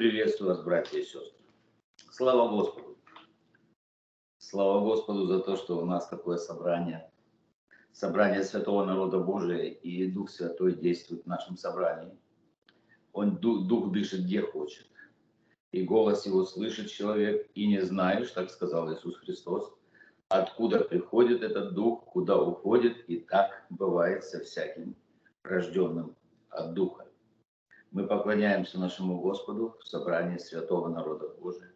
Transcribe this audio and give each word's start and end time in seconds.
Приветствую 0.00 0.48
вас, 0.48 0.64
братья 0.64 0.98
и 0.98 1.02
сестры. 1.02 1.30
Слава 2.10 2.48
Господу. 2.48 2.96
Слава 4.38 4.80
Господу 4.80 5.26
за 5.26 5.40
то, 5.40 5.56
что 5.56 5.76
у 5.76 5.84
нас 5.84 6.08
такое 6.08 6.38
собрание. 6.38 7.12
Собрание 7.92 8.42
Святого 8.42 8.86
Народа 8.86 9.18
Божия 9.18 9.64
и 9.64 10.10
Дух 10.10 10.30
Святой 10.30 10.72
действует 10.72 11.24
в 11.24 11.26
нашем 11.26 11.58
собрании. 11.58 12.18
Он 13.12 13.36
Дух, 13.36 13.66
дух 13.66 13.92
дышит 13.92 14.22
где 14.22 14.40
хочет. 14.40 14.86
И 15.70 15.82
голос 15.82 16.24
его 16.24 16.46
слышит 16.46 16.90
человек, 16.90 17.50
и 17.54 17.66
не 17.66 17.82
знаешь, 17.82 18.30
так 18.30 18.48
сказал 18.48 18.90
Иисус 18.94 19.18
Христос, 19.18 19.70
откуда 20.30 20.80
приходит 20.80 21.42
этот 21.42 21.74
дух, 21.74 22.06
куда 22.06 22.40
уходит, 22.40 23.06
и 23.06 23.18
так 23.18 23.66
бывает 23.68 24.24
со 24.24 24.40
всяким 24.40 24.96
рожденным 25.42 26.16
от 26.48 26.72
духа. 26.72 27.09
Мы 27.90 28.06
поклоняемся 28.06 28.78
нашему 28.78 29.20
Господу 29.20 29.76
в 29.80 29.88
собрании 29.88 30.38
святого 30.38 30.88
народа 30.88 31.28
Божия. 31.40 31.72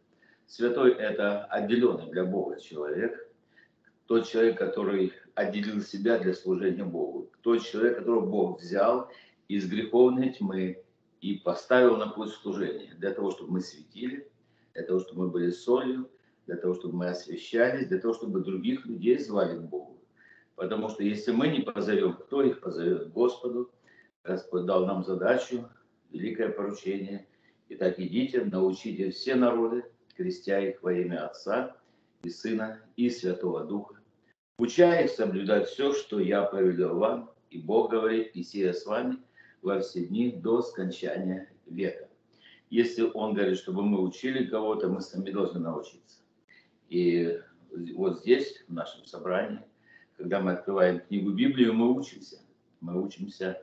Святой– 0.47 0.93
это 0.99 1.45
отделенный 1.47 2.09
для 2.09 2.25
Бога 2.25 2.61
человек, 2.61 3.29
тот 4.07 4.29
человек, 4.29 4.57
который 4.57 5.13
отделил 5.35 5.81
себя 5.81 6.21
для 6.21 6.33
служения 6.33 6.85
Богу, 6.85 7.33
тот 7.41 7.63
человек, 7.63 7.99
которого 7.99 8.27
Бог 8.27 8.61
взял 8.61 9.11
из 9.49 9.69
греховной 9.69 10.33
тьмы 10.33 10.85
и 11.21 11.39
поставил 11.39 11.97
на 11.97 12.07
путь 12.07 12.31
служения, 12.31 12.95
для 12.95 13.11
того, 13.13 13.33
чтобы 13.33 13.55
мы 13.55 13.61
светили, 13.61 14.31
для 14.75 14.85
того, 14.85 15.01
чтобы 15.01 15.23
мы 15.23 15.31
были 15.31 15.51
солью, 15.51 16.09
для 16.47 16.57
того, 16.57 16.75
чтобы 16.75 16.95
мы 16.95 17.09
освящались, 17.09 17.89
для 17.89 17.99
того, 17.99 18.15
чтобы 18.15 18.39
других 18.45 18.87
людей 18.87 19.19
звали 19.19 19.57
к 19.57 19.63
Богу. 19.63 19.99
Потому 20.55 20.91
что 20.91 21.03
если 21.03 21.33
мы 21.33 21.49
не 21.49 21.63
позовем, 21.63 22.15
кто 22.15 22.43
их 22.43 22.61
позовет? 22.61 23.11
Господу. 23.11 23.73
Господь 24.23 24.65
дал 24.65 24.87
нам 24.87 25.03
задачу 25.03 25.69
великое 26.15 26.49
поручение. 26.49 27.27
Итак, 27.69 27.99
идите, 27.99 28.45
научите 28.45 29.11
все 29.11 29.35
народы, 29.35 29.85
крестя 30.17 30.61
их 30.61 30.83
во 30.83 30.93
имя 30.93 31.27
Отца 31.27 31.77
и 32.23 32.31
Сына 32.31 32.81
и 32.97 33.11
Святого 33.11 33.65
Духа, 33.65 33.97
уча 34.59 35.01
их 35.01 35.11
соблюдать 35.11 35.69
все, 35.69 35.93
что 35.93 36.21
я 36.21 36.43
повелел 36.43 36.99
вам, 36.99 37.31
и 37.51 37.59
Бог 37.59 37.91
говорит, 37.91 38.31
и 38.35 38.43
сия 38.43 38.73
с 38.73 38.87
вами 38.87 39.19
во 39.63 39.81
все 39.81 40.07
дни 40.07 40.33
до 40.33 40.63
скончания 40.63 41.51
века. 41.67 42.09
Если 42.71 43.11
Он 43.15 43.35
говорит, 43.35 43.59
чтобы 43.59 43.83
мы 43.83 44.01
учили 44.03 44.47
кого-то, 44.47 44.89
мы 44.89 45.01
сами 45.01 45.31
должны 45.31 45.61
научиться. 45.61 46.23
И 46.89 47.41
вот 47.95 48.21
здесь, 48.21 48.65
в 48.69 48.73
нашем 48.73 49.05
собрании, 49.05 49.61
когда 50.17 50.41
мы 50.41 50.53
открываем 50.53 51.01
книгу 51.01 51.31
Библию, 51.31 51.75
мы 51.75 51.93
учимся. 51.93 52.41
Мы 52.81 53.01
учимся 53.03 53.61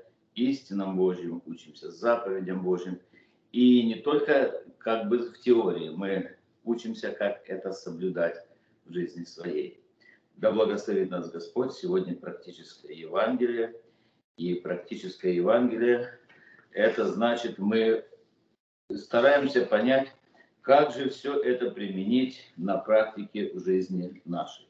истинам 0.49 0.97
Божьим, 0.97 1.41
учимся 1.45 1.91
заповедям 1.91 2.63
Божьим. 2.63 2.99
И 3.51 3.83
не 3.83 3.95
только 3.95 4.63
как 4.77 5.09
бы 5.09 5.19
в 5.19 5.39
теории, 5.39 5.89
мы 5.89 6.37
учимся, 6.63 7.11
как 7.11 7.49
это 7.49 7.71
соблюдать 7.71 8.37
в 8.85 8.93
жизни 8.93 9.23
своей. 9.23 9.83
Да 10.35 10.51
благословит 10.51 11.11
нас 11.11 11.31
Господь. 11.31 11.73
Сегодня 11.73 12.15
практическое 12.15 12.93
Евангелие. 12.93 13.75
И 14.37 14.55
практическое 14.55 15.35
Евангелие– 15.35 16.17
это 16.71 17.05
значит, 17.05 17.59
мы 17.59 18.05
стараемся 18.95 19.65
понять, 19.65 20.11
как 20.61 20.93
же 20.93 21.09
все 21.09 21.39
это 21.39 21.69
применить 21.71 22.51
на 22.55 22.77
практике 22.77 23.51
в 23.53 23.63
жизни 23.63 24.21
нашей. 24.25 24.67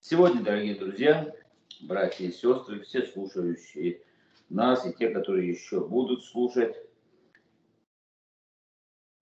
Сегодня, 0.00 0.42
дорогие 0.42 0.74
друзья, 0.74 1.34
братья 1.80 2.26
и 2.26 2.32
сестры, 2.32 2.80
все 2.80 3.06
слушающие 3.06 4.00
нас 4.54 4.86
и 4.86 4.92
те, 4.92 5.10
которые 5.10 5.50
еще 5.50 5.86
будут 5.86 6.24
слушать, 6.24 6.76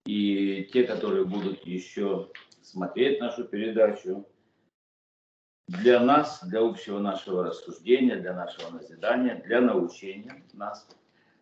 и 0.05 0.69
те, 0.71 0.83
которые 0.83 1.25
будут 1.25 1.65
еще 1.65 2.31
смотреть 2.61 3.19
нашу 3.19 3.45
передачу. 3.45 4.27
Для 5.67 5.99
нас, 6.01 6.43
для 6.43 6.59
общего 6.61 6.99
нашего 6.99 7.43
рассуждения, 7.43 8.17
для 8.17 8.33
нашего 8.33 8.69
назидания, 8.69 9.41
для 9.45 9.61
научения 9.61 10.43
нас, 10.53 10.87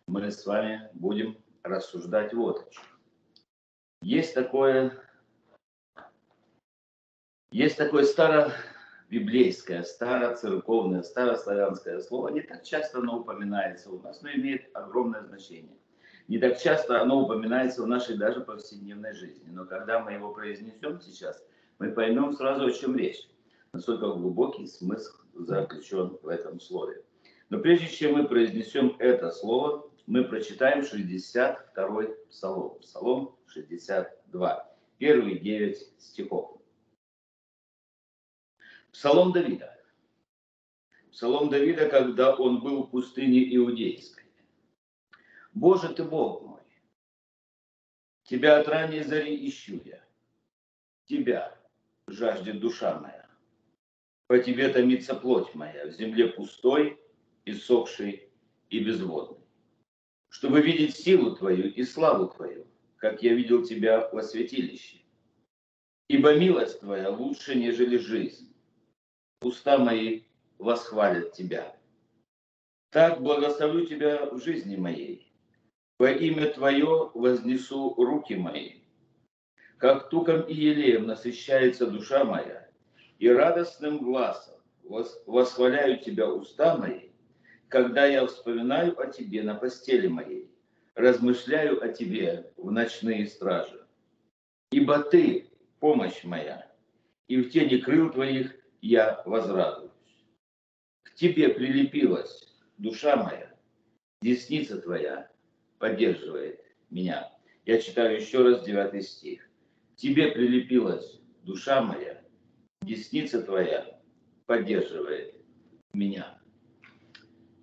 мы 0.08 0.30
с 0.30 0.46
вами 0.46 0.90
будем 0.94 1.38
рассуждать 1.64 2.34
вот 2.34 2.68
о 2.68 2.72
чем. 2.72 2.84
Есть 4.04 4.34
такое, 4.36 4.98
есть 7.52 7.78
такое 7.78 8.04
старо 8.04 8.54
библейское, 9.12 9.84
староцерковное, 9.84 11.04
старославянское 11.04 12.00
слово, 12.00 12.30
не 12.30 12.42
так 12.42 12.64
часто 12.64 13.00
оно 13.00 13.20
упоминается 13.20 13.92
у 13.92 14.00
нас, 14.00 14.22
но 14.22 14.32
имеет 14.32 14.74
огромное 14.74 15.22
значение. 15.22 15.76
Не 16.30 16.40
так 16.40 16.58
часто 16.58 17.02
оно 17.02 17.22
упоминается 17.22 17.84
в 17.84 17.88
нашей 17.88 18.18
даже 18.18 18.40
повседневной 18.40 19.14
жизни. 19.14 19.50
Но 19.52 19.66
когда 19.66 20.00
мы 20.00 20.14
его 20.14 20.34
произнесем 20.34 21.02
сейчас, 21.02 21.44
мы 21.78 21.92
поймем 21.92 22.32
сразу, 22.32 22.66
о 22.66 22.72
чем 22.72 22.96
речь. 22.96 23.28
Насколько 23.74 24.14
глубокий 24.14 24.66
смысл 24.66 25.14
заключен 25.34 26.18
в 26.22 26.28
этом 26.30 26.62
слове. 26.62 27.04
Но 27.50 27.60
прежде 27.60 27.88
чем 27.88 28.14
мы 28.14 28.30
произнесем 28.30 28.96
это 29.00 29.30
слово, 29.32 29.90
мы 30.08 30.24
прочитаем 30.24 30.86
62-й 30.86 32.16
псалом. 32.30 32.80
Псалом 32.80 33.36
62. 33.48 34.76
Первые 35.00 35.40
9 35.40 35.78
стихов. 36.00 36.61
Псалом 38.92 39.32
Давида. 39.32 39.78
Псалом 41.12 41.50
Давида, 41.50 41.90
когда 41.90 42.36
он 42.36 42.60
был 42.60 42.84
в 42.84 42.92
пустыне 42.92 43.56
Иудейской. 43.56 44.26
«Боже 45.54 45.94
ты 45.94 46.04
Бог 46.04 46.44
мой, 46.44 46.62
Тебя 48.24 48.60
от 48.60 48.68
ранней 48.68 49.04
зари 49.04 49.48
ищу 49.48 49.82
я, 49.86 50.04
Тебя 51.06 51.58
жаждет 52.08 52.60
душа 52.60 53.00
моя, 53.00 53.30
по 54.28 54.40
Тебе 54.40 54.70
томится 54.70 55.16
плоть 55.16 55.54
моя, 55.56 55.88
в 55.88 55.92
земле 55.92 56.28
пустой, 56.28 57.00
иссохшей 57.46 58.30
и 58.70 58.80
безводной, 58.80 59.46
чтобы 60.30 60.62
видеть 60.62 60.96
силу 60.96 61.36
Твою 61.36 61.70
и 61.72 61.84
славу 61.84 62.28
Твою, 62.28 62.68
как 62.98 63.24
я 63.24 63.34
видел 63.34 63.64
Тебя 63.64 64.10
во 64.12 64.22
святилище. 64.22 64.98
Ибо 66.08 66.38
милость 66.38 66.82
Твоя 66.82 67.10
лучше, 67.10 67.56
нежели 67.56 67.98
жизнь, 67.98 68.51
уста 69.42 69.78
мои 69.78 70.22
восхвалят 70.60 71.34
Тебя. 71.34 71.76
Так 72.92 73.22
благословлю 73.22 73.86
Тебя 73.86 74.26
в 74.28 74.42
жизни 74.42 74.76
моей. 74.76 75.32
Во 75.98 76.12
имя 76.12 76.48
Твое 76.48 77.12
вознесу 77.14 77.94
руки 77.96 78.36
мои. 78.36 78.82
Как 79.78 80.10
туком 80.10 80.42
и 80.42 80.54
елеем 80.54 81.08
насыщается 81.08 81.88
душа 81.88 82.24
моя, 82.24 82.68
и 83.18 83.30
радостным 83.30 84.00
глазом 84.00 84.60
восхваляю 84.84 86.00
Тебя 86.00 86.30
уста 86.30 86.78
мои, 86.78 87.10
когда 87.68 88.06
я 88.06 88.26
вспоминаю 88.28 89.00
о 89.00 89.08
Тебе 89.08 89.42
на 89.44 89.56
постели 89.56 90.08
моей, 90.08 90.52
размышляю 90.96 91.84
о 91.84 91.88
Тебе 91.88 92.52
в 92.58 92.72
ночные 92.72 93.26
стражи. 93.26 93.88
Ибо 94.72 95.00
Ты– 95.00 95.50
помощь 95.80 96.24
моя, 96.24 96.72
и 97.28 97.38
в 97.38 97.50
тени 97.50 97.78
крыл 97.78 98.12
Твоих 98.12 98.61
я 98.82 99.22
возрадуюсь. 99.26 99.92
К 101.04 101.14
тебе 101.14 101.50
прилепилась 101.50 102.52
душа 102.78 103.16
моя, 103.16 103.56
десница 104.22 104.82
твоя 104.82 105.32
поддерживает 105.78 106.64
меня. 106.90 107.32
Я 107.66 107.80
читаю 107.80 108.20
еще 108.20 108.44
раз 108.44 108.66
девятый 108.66 109.02
стих. 109.02 109.48
К 109.94 109.96
тебе 109.98 110.32
прилепилась 110.32 111.22
душа 111.44 111.82
моя, 111.82 112.24
десница 112.82 113.42
твоя 113.42 114.00
поддерживает 114.48 115.36
меня. 115.94 116.40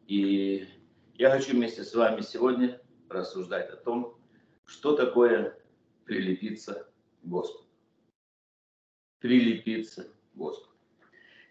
И 0.06 0.66
я 1.14 1.30
хочу 1.30 1.52
вместе 1.52 1.82
с 1.82 1.94
вами 1.94 2.20
сегодня 2.20 2.80
рассуждать 3.08 3.68
о 3.70 3.76
том, 3.76 4.18
что 4.64 4.96
такое 4.96 5.58
прилепиться 6.04 6.90
к 7.22 7.26
Господу. 7.26 7.66
Прилепиться 9.20 10.04
к 10.04 10.37
Господу. 10.37 10.77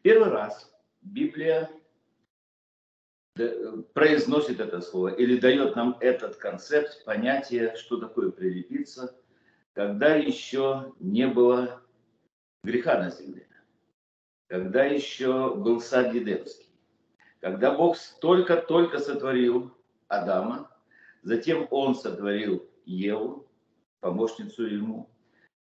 Первый 0.08 0.30
раз 0.30 0.74
Библия 1.02 1.70
произносит 3.94 4.62
это 4.62 4.80
слово 4.80 5.10
или 5.10 5.38
дает 5.38 5.76
нам 5.76 5.98
этот 6.00 6.38
концепт, 6.38 7.04
понятие, 7.04 7.76
что 7.76 7.98
такое 7.98 8.32
прилепиться, 8.32 9.14
когда 9.74 10.16
еще 10.16 10.94
не 11.02 11.28
было 11.28 11.82
греха 12.64 13.04
на 13.04 13.10
земле, 13.10 13.50
когда 14.48 14.86
еще 14.86 15.54
был 15.54 15.82
сад 15.82 16.14
Едемский, 16.14 16.70
когда 17.42 17.76
Бог 17.76 17.98
только-только 18.22 19.00
сотворил 19.00 19.76
Адама, 20.08 20.72
затем 21.22 21.68
Он 21.70 21.96
сотворил 21.96 22.66
Еву, 22.86 23.46
помощницу 24.00 24.68
ему, 24.68 25.10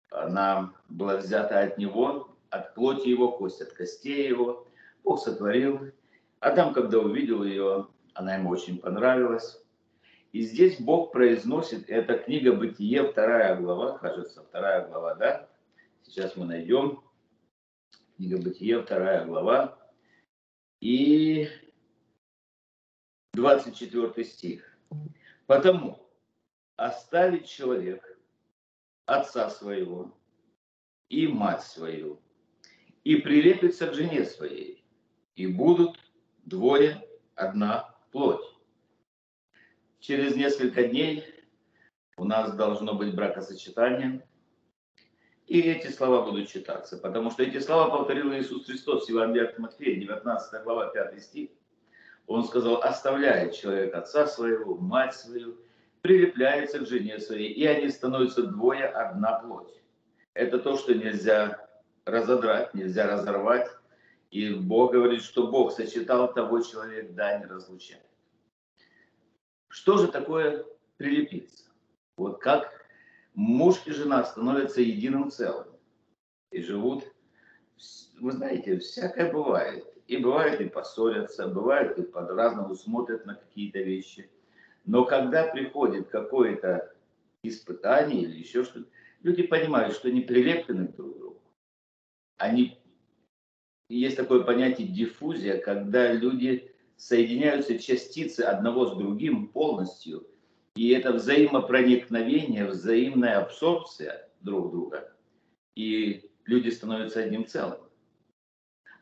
она 0.10 0.74
была 0.90 1.18
взята 1.18 1.60
от 1.60 1.78
него, 1.78 2.33
от 2.54 2.76
плоти 2.76 3.08
его, 3.08 3.32
кость 3.32 3.62
от 3.62 3.74
костей 3.74 4.28
его. 4.28 4.68
Бог 5.04 5.20
сотворил. 5.20 5.92
Адам, 6.40 6.74
когда 6.74 7.00
увидел 7.00 7.44
ее, 7.44 7.88
она 8.14 8.36
ему 8.36 8.50
очень 8.50 8.80
понравилась. 8.80 9.62
И 10.32 10.42
здесь 10.42 10.80
Бог 10.80 11.12
произносит, 11.12 11.90
это 11.90 12.18
книга 12.18 12.54
Бытие, 12.54 13.12
вторая 13.12 13.56
глава, 13.60 13.98
кажется, 13.98 14.44
вторая 14.44 14.88
глава, 14.88 15.16
да? 15.16 15.50
Сейчас 16.04 16.36
мы 16.36 16.46
найдем. 16.46 17.04
Книга 18.18 18.38
Бытие, 18.42 18.82
вторая 18.82 19.26
глава. 19.26 19.78
И 20.80 21.48
24 23.34 24.24
стих. 24.24 24.78
Потому 25.46 26.00
оставить 26.76 27.48
человек 27.48 28.20
отца 29.06 29.50
своего 29.50 30.12
и 31.10 31.28
мать 31.28 31.62
свою, 31.62 32.20
и 33.04 33.18
прилепится 33.18 33.88
к 33.88 33.94
жене 33.94 34.24
своей, 34.26 34.84
и 35.36 35.48
будут 35.48 36.00
двое 36.46 37.06
одна 37.36 37.96
плоть. 38.12 38.46
Через 40.00 40.36
несколько 40.36 40.88
дней 40.88 41.24
у 42.18 42.26
нас 42.26 42.56
должно 42.56 42.94
быть 42.94 43.16
бракосочетание, 43.16 44.26
и 45.48 45.60
эти 45.60 45.88
слова 45.88 46.24
будут 46.24 46.48
читаться, 46.50 46.98
потому 46.98 47.30
что 47.32 47.44
эти 47.44 47.60
слова 47.60 47.90
повторил 47.96 48.32
Иисус 48.34 48.66
Христос 48.66 49.06
в 49.06 49.10
Евангелии 49.10 49.48
от 49.48 49.60
Матфея, 49.60 50.00
19 50.00 50.64
глава, 50.64 50.88
5 50.88 51.22
стих. 51.22 51.50
Он 52.28 52.46
сказал, 52.46 52.82
оставляет 52.82 53.54
человек 53.54 53.94
отца 53.94 54.26
своего, 54.26 54.76
мать 54.76 55.14
свою, 55.14 55.58
прилепляется 56.02 56.80
к 56.80 56.88
жене 56.88 57.20
своей, 57.20 57.52
и 57.52 57.66
они 57.66 57.90
становятся 57.90 58.44
двое, 58.44 58.86
одна 58.86 59.40
плоть. 59.40 59.82
Это 60.34 60.60
то, 60.60 60.78
что 60.78 60.94
нельзя 60.94 61.68
разодрать, 62.06 62.74
нельзя 62.74 63.08
разорвать. 63.08 63.70
И 64.32 64.54
Бог 64.54 64.94
говорит, 64.94 65.22
что 65.22 65.48
Бог 65.48 65.72
сочетал 65.72 66.34
того 66.34 66.62
человека, 66.62 67.14
да, 67.14 67.38
не 67.38 67.46
разлучает. 67.46 68.04
Что 69.68 69.98
же 69.98 70.08
такое 70.08 70.66
прилепиться? 70.98 71.66
Вот 72.18 72.40
как 72.40 72.72
муж 73.34 73.82
и 73.86 73.92
жена 73.92 74.24
становятся 74.24 74.82
единым 74.82 75.32
целым 75.32 75.68
и 76.52 76.62
живут, 76.62 77.04
вы 78.20 78.32
знаете, 78.32 78.80
всякое 78.80 79.32
бывает. 79.32 79.86
И 80.08 80.18
бывает 80.18 80.60
и 80.62 80.70
поссорятся, 80.70 81.48
бывает 81.48 81.98
и 81.98 82.04
по-разному 82.04 82.76
смотрят 82.76 83.26
на 83.26 83.36
какие-то 83.36 83.80
вещи. 83.80 84.30
Но 84.86 85.06
когда 85.06 85.48
приходит 85.48 86.10
какое-то 86.10 86.94
испытание 87.42 88.24
или 88.24 88.38
еще 88.38 88.64
что-то, 88.64 88.88
люди 89.22 89.44
понимают, 89.44 89.96
что 89.96 90.10
они 90.10 90.22
прилеплены 90.22 90.90
друг 90.90 91.16
к 91.16 91.20
другу. 91.20 91.33
Они, 92.38 92.80
есть 93.90 94.18
такое 94.18 94.44
понятие 94.44 94.88
диффузия, 94.88 95.60
когда 95.60 96.12
люди 96.12 96.72
соединяются 96.98 97.78
частицы 97.78 98.42
одного 98.42 98.88
с 98.88 98.98
другим 98.98 99.48
полностью, 99.48 100.28
и 100.76 100.90
это 100.90 101.14
взаимопроникновение, 101.14 102.66
взаимная 102.66 103.40
абсорбция 103.40 104.30
друг 104.42 104.72
друга, 104.72 105.14
и 105.76 106.30
люди 106.46 106.70
становятся 106.70 107.22
одним 107.22 107.46
целым. 107.46 107.80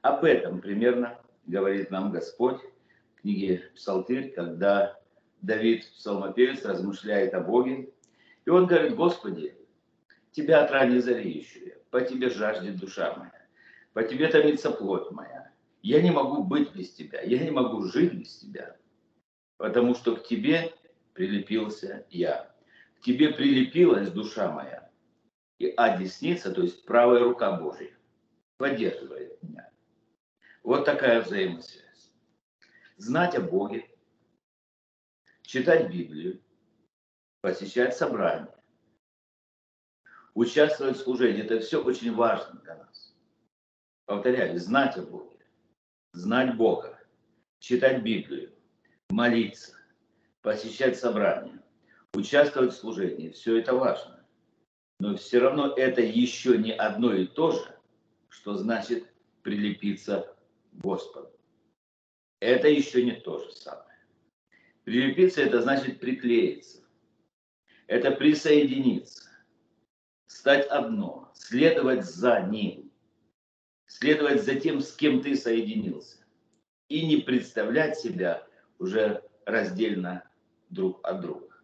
Об 0.01 0.24
этом 0.24 0.62
примерно 0.62 1.19
говорит 1.45 1.92
нам 1.92 2.12
Господь 2.12 2.60
в 3.16 3.22
книге 3.22 3.72
Псалтырь, 3.75 4.31
когда 4.31 5.00
Давид, 5.42 5.89
псалмопевец, 5.95 6.63
размышляет 6.66 7.33
о 7.33 7.42
Боге. 7.42 7.94
И 8.45 8.50
он 8.50 8.68
говорит, 8.68 8.95
Господи, 8.95 9.56
Тебя 10.31 10.63
от 10.63 10.72
ранней 10.72 11.00
зари 11.00 11.39
ищу 11.39 11.60
по 11.92 12.01
Тебе 12.01 12.30
жаждет 12.30 12.78
душа 12.78 13.13
моя, 13.16 13.48
по 13.94 14.01
Тебе 14.04 14.30
томится 14.30 14.72
плоть 14.72 15.12
моя. 15.12 15.51
Я 15.81 16.01
не 16.01 16.10
могу 16.10 16.44
быть 16.44 16.74
без 16.74 16.92
Тебя, 16.92 17.22
я 17.22 17.44
не 17.44 17.51
могу 17.51 17.83
жить 17.83 18.13
без 18.13 18.38
Тебя, 18.38 18.78
потому 19.57 19.94
что 19.94 20.16
к 20.16 20.24
Тебе 20.24 20.74
прилепился 21.13 22.06
я. 22.10 22.56
К 22.98 23.04
Тебе 23.04 23.33
прилепилась 23.33 24.12
душа 24.12 24.51
моя, 24.51 24.89
и 25.60 25.68
а 25.75 25.98
то 25.98 26.62
есть 26.62 26.86
правая 26.86 27.24
рука 27.24 27.60
Божья, 27.60 27.92
поддерживает 28.57 29.42
меня. 29.44 29.69
Вот 30.63 30.86
такая 30.86 31.22
взаимосвязь. 31.22 32.13
Знать 32.98 33.36
о 33.36 33.42
Боге, 33.42 33.89
читать 35.42 35.92
Библию, 35.92 36.39
посещать 37.42 37.98
собрания, 37.98 38.56
участвовать 40.33 40.98
в 40.98 41.01
служении. 41.01 41.44
Это 41.44 41.60
все 41.60 41.83
очень 41.83 42.13
важно 42.13 42.60
для 42.62 42.78
нас. 42.78 43.16
Повторяю, 44.06 44.60
знать 44.60 44.98
о 44.98 45.04
Боге, 45.04 45.45
знать 46.13 46.56
Бога, 46.56 47.00
читать 47.60 48.04
Библию, 48.04 48.51
молиться, 49.10 49.74
посещать 50.42 50.98
собрания, 50.98 51.62
участвовать 52.13 52.74
в 52.74 52.78
служении. 52.78 53.30
Все 53.30 53.57
это 53.57 53.74
важно. 53.74 54.25
Но 55.00 55.16
все 55.16 55.39
равно 55.39 55.74
это 55.75 56.01
еще 56.01 56.57
не 56.57 56.74
одно 56.74 57.13
и 57.13 57.25
то 57.25 57.51
же, 57.51 57.75
что 58.30 58.56
значит 58.56 59.07
прилепиться 59.42 60.36
Господу. 60.74 61.31
Это 62.39 62.68
еще 62.68 63.04
не 63.04 63.13
то 63.13 63.39
же 63.39 63.51
самое. 63.51 63.98
Прилепиться– 64.83 65.42
это 65.44 65.62
значит 65.62 66.00
приклеиться. 66.00 66.81
Это 67.88 68.12
присоединиться. 68.12 69.31
Стать 70.42 70.66
одно. 70.70 71.30
Следовать 71.36 72.04
за 72.04 72.42
ним. 72.42 72.92
Следовать 73.86 74.44
за 74.44 74.56
тем, 74.56 74.82
с 74.82 74.92
кем 74.96 75.22
ты 75.22 75.36
соединился. 75.36 76.18
И 76.90 77.06
не 77.06 77.18
представлять 77.18 78.00
себя 78.00 78.44
уже 78.80 79.22
раздельно 79.46 80.24
друг 80.72 81.00
от 81.04 81.22
друга. 81.22 81.56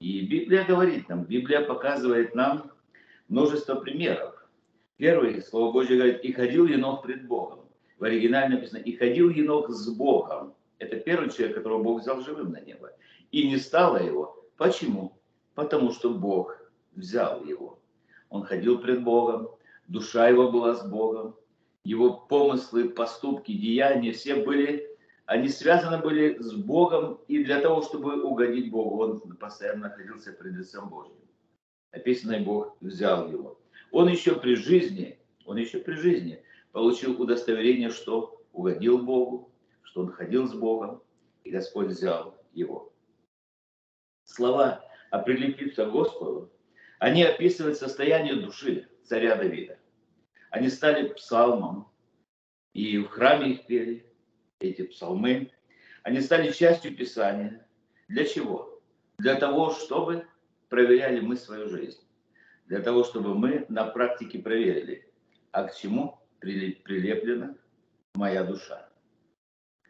И 0.00 0.26
Библия 0.26 0.66
говорит 0.66 1.08
нам, 1.08 1.24
Библия 1.24 1.62
показывает 1.62 2.34
нам 2.34 2.72
множество 3.28 3.76
примеров. 3.76 4.46
Первый, 4.98 5.40
Слово 5.40 5.72
Божье 5.72 5.96
говорит, 5.96 6.22
и 6.22 6.32
ходил 6.34 6.66
Енох 6.66 7.02
пред 7.04 7.26
Богом 7.26 7.60
в 7.98 8.04
оригинале 8.04 8.56
написано, 8.56 8.80
и 8.80 8.94
ходил 8.94 9.30
Енох 9.30 9.70
с 9.70 9.88
Богом. 9.88 10.54
Это 10.78 10.96
первый 10.96 11.30
человек, 11.30 11.56
которого 11.56 11.82
Бог 11.82 12.02
взял 12.02 12.20
живым 12.20 12.52
на 12.52 12.60
небо. 12.60 12.92
И 13.30 13.48
не 13.48 13.56
стало 13.56 13.96
его. 13.96 14.46
Почему? 14.58 15.18
Потому 15.54 15.90
что 15.92 16.10
Бог 16.10 16.59
взял 16.92 17.44
его. 17.44 17.78
Он 18.28 18.44
ходил 18.44 18.78
пред 18.78 19.02
Богом, 19.02 19.48
душа 19.88 20.28
его 20.28 20.50
была 20.50 20.74
с 20.74 20.86
Богом, 20.88 21.36
его 21.84 22.12
помыслы, 22.12 22.90
поступки, 22.90 23.52
деяния, 23.52 24.12
все 24.12 24.36
были, 24.36 24.86
они 25.26 25.48
связаны 25.48 25.98
были 25.98 26.38
с 26.40 26.52
Богом, 26.54 27.20
и 27.28 27.44
для 27.44 27.60
того, 27.60 27.82
чтобы 27.82 28.22
угодить 28.22 28.70
Богу, 28.70 29.02
он 29.02 29.20
постоянно 29.36 29.88
находился 29.88 30.32
пред 30.32 30.54
лицом 30.54 30.88
Божьим. 30.88 31.14
Написано, 31.92 32.32
и 32.32 32.44
Бог 32.44 32.76
взял 32.80 33.30
его. 33.30 33.60
Он 33.92 34.08
еще 34.08 34.38
при 34.38 34.54
жизни, 34.54 35.18
он 35.44 35.56
еще 35.56 35.78
при 35.78 35.94
жизни 35.94 36.42
получил 36.72 37.20
удостоверение, 37.20 37.90
что 37.90 38.42
угодил 38.52 38.98
Богу, 38.98 39.52
что 39.82 40.02
он 40.02 40.12
ходил 40.12 40.46
с 40.46 40.54
Богом, 40.54 41.02
и 41.44 41.50
Господь 41.50 41.88
взял 41.88 42.36
его. 42.52 42.92
Слова 44.24 44.84
о 45.10 45.18
прилепиться 45.20 45.86
к 45.86 45.92
Господу, 45.92 46.50
они 47.00 47.24
описывают 47.24 47.78
состояние 47.78 48.36
души 48.36 48.86
царя 49.04 49.34
Давида. 49.34 49.78
Они 50.50 50.68
стали 50.68 51.08
псалмом, 51.08 51.90
и 52.74 52.98
в 52.98 53.08
храме 53.08 53.52
их 53.52 53.66
пели, 53.66 54.04
эти 54.60 54.82
псалмы. 54.82 55.50
Они 56.02 56.20
стали 56.20 56.52
частью 56.52 56.94
Писания. 56.94 57.66
Для 58.08 58.26
чего? 58.26 58.82
Для 59.18 59.36
того, 59.36 59.70
чтобы 59.70 60.26
проверяли 60.68 61.20
мы 61.20 61.36
свою 61.36 61.70
жизнь. 61.70 62.00
Для 62.66 62.80
того, 62.80 63.02
чтобы 63.02 63.34
мы 63.34 63.64
на 63.70 63.86
практике 63.86 64.38
проверили, 64.38 65.10
а 65.52 65.64
к 65.64 65.74
чему 65.74 66.20
прилеплена 66.38 67.56
моя 68.14 68.44
душа. 68.44 68.90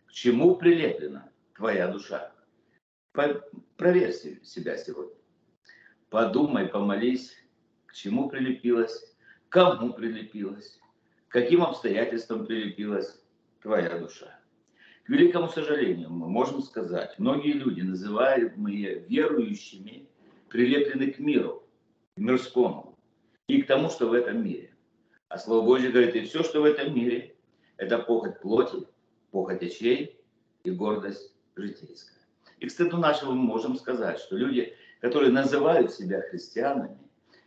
К 0.07 0.13
чему 0.13 0.55
прилеплена 0.55 1.29
твоя 1.57 1.89
душа? 1.89 2.33
Проверь 3.13 4.13
себя 4.45 4.77
сегодня. 4.77 5.20
Подумай, 6.11 6.67
помолись, 6.67 7.33
к 7.87 7.95
чему 7.95 8.29
прилепилась, 8.29 9.15
кому 9.49 9.93
прилепилась, 9.93 10.81
каким 11.29 11.63
обстоятельствам 11.63 12.47
прилепилась 12.47 13.23
твоя 13.63 13.97
душа. 13.97 14.41
К 15.05 15.09
великому 15.09 15.49
сожалению, 15.49 16.11
мы 16.11 16.29
можем 16.29 16.63
сказать, 16.63 17.17
многие 17.19 17.53
люди, 17.53 17.83
называемые 17.83 19.07
верующими, 19.09 20.09
прилеплены 20.49 21.13
к 21.13 21.21
миру, 21.21 21.63
к 22.17 22.19
мирскому 22.19 22.99
и 23.47 23.63
к 23.63 23.69
тому, 23.69 23.89
что 23.89 24.09
в 24.09 24.13
этом 24.13 24.45
мире. 24.45 24.75
А 25.29 25.39
Слово 25.39 25.65
Божье 25.65 25.91
говорит, 25.91 26.17
и 26.17 26.23
все, 26.23 26.43
что 26.43 26.61
в 26.61 26.65
этом 26.65 26.93
мире, 26.93 27.37
это 27.77 27.99
похоть 27.99 28.41
плоти, 28.41 28.85
похоть 29.31 29.63
очей 29.63 30.21
и 30.65 30.73
гордость 30.73 31.33
житейская. 31.55 32.19
И 32.59 32.67
к 32.67 32.71
стыду 32.73 32.99
нашего 32.99 33.31
мы 33.31 33.43
можем 33.43 33.77
сказать, 33.77 34.19
что 34.19 34.37
люди, 34.37 34.77
которые 35.01 35.33
называют 35.33 35.93
себя 35.93 36.23
христианами, 36.23 36.99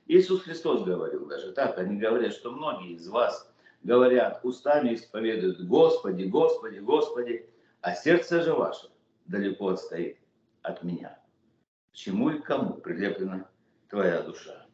Иисус 0.06 0.42
Христос 0.42 0.84
говорил 0.84 1.28
даже 1.28 1.54
так, 1.54 1.78
они 1.78 1.98
говорят, 1.98 2.34
что 2.34 2.52
многие 2.52 2.94
из 2.94 3.08
вас 3.08 3.50
говорят, 3.84 4.40
устами 4.44 4.96
исповедуют 4.96 5.66
Господи, 5.66 6.24
Господи, 6.24 6.80
Господи, 6.80 7.50
а 7.82 7.96
сердце 7.96 8.42
же 8.42 8.54
ваше 8.54 8.90
далеко 9.26 9.70
отстоит 9.70 10.18
от 10.62 10.84
меня. 10.84 11.20
Чему 11.94 12.32
и 12.32 12.40
кому 12.40 12.76
прилеплена 12.76 13.50
твоя 13.90 14.22
душа? 14.24 14.66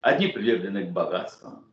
Одни 0.00 0.28
прилеплены 0.28 0.88
к 0.88 0.92
богатствам. 0.92 1.66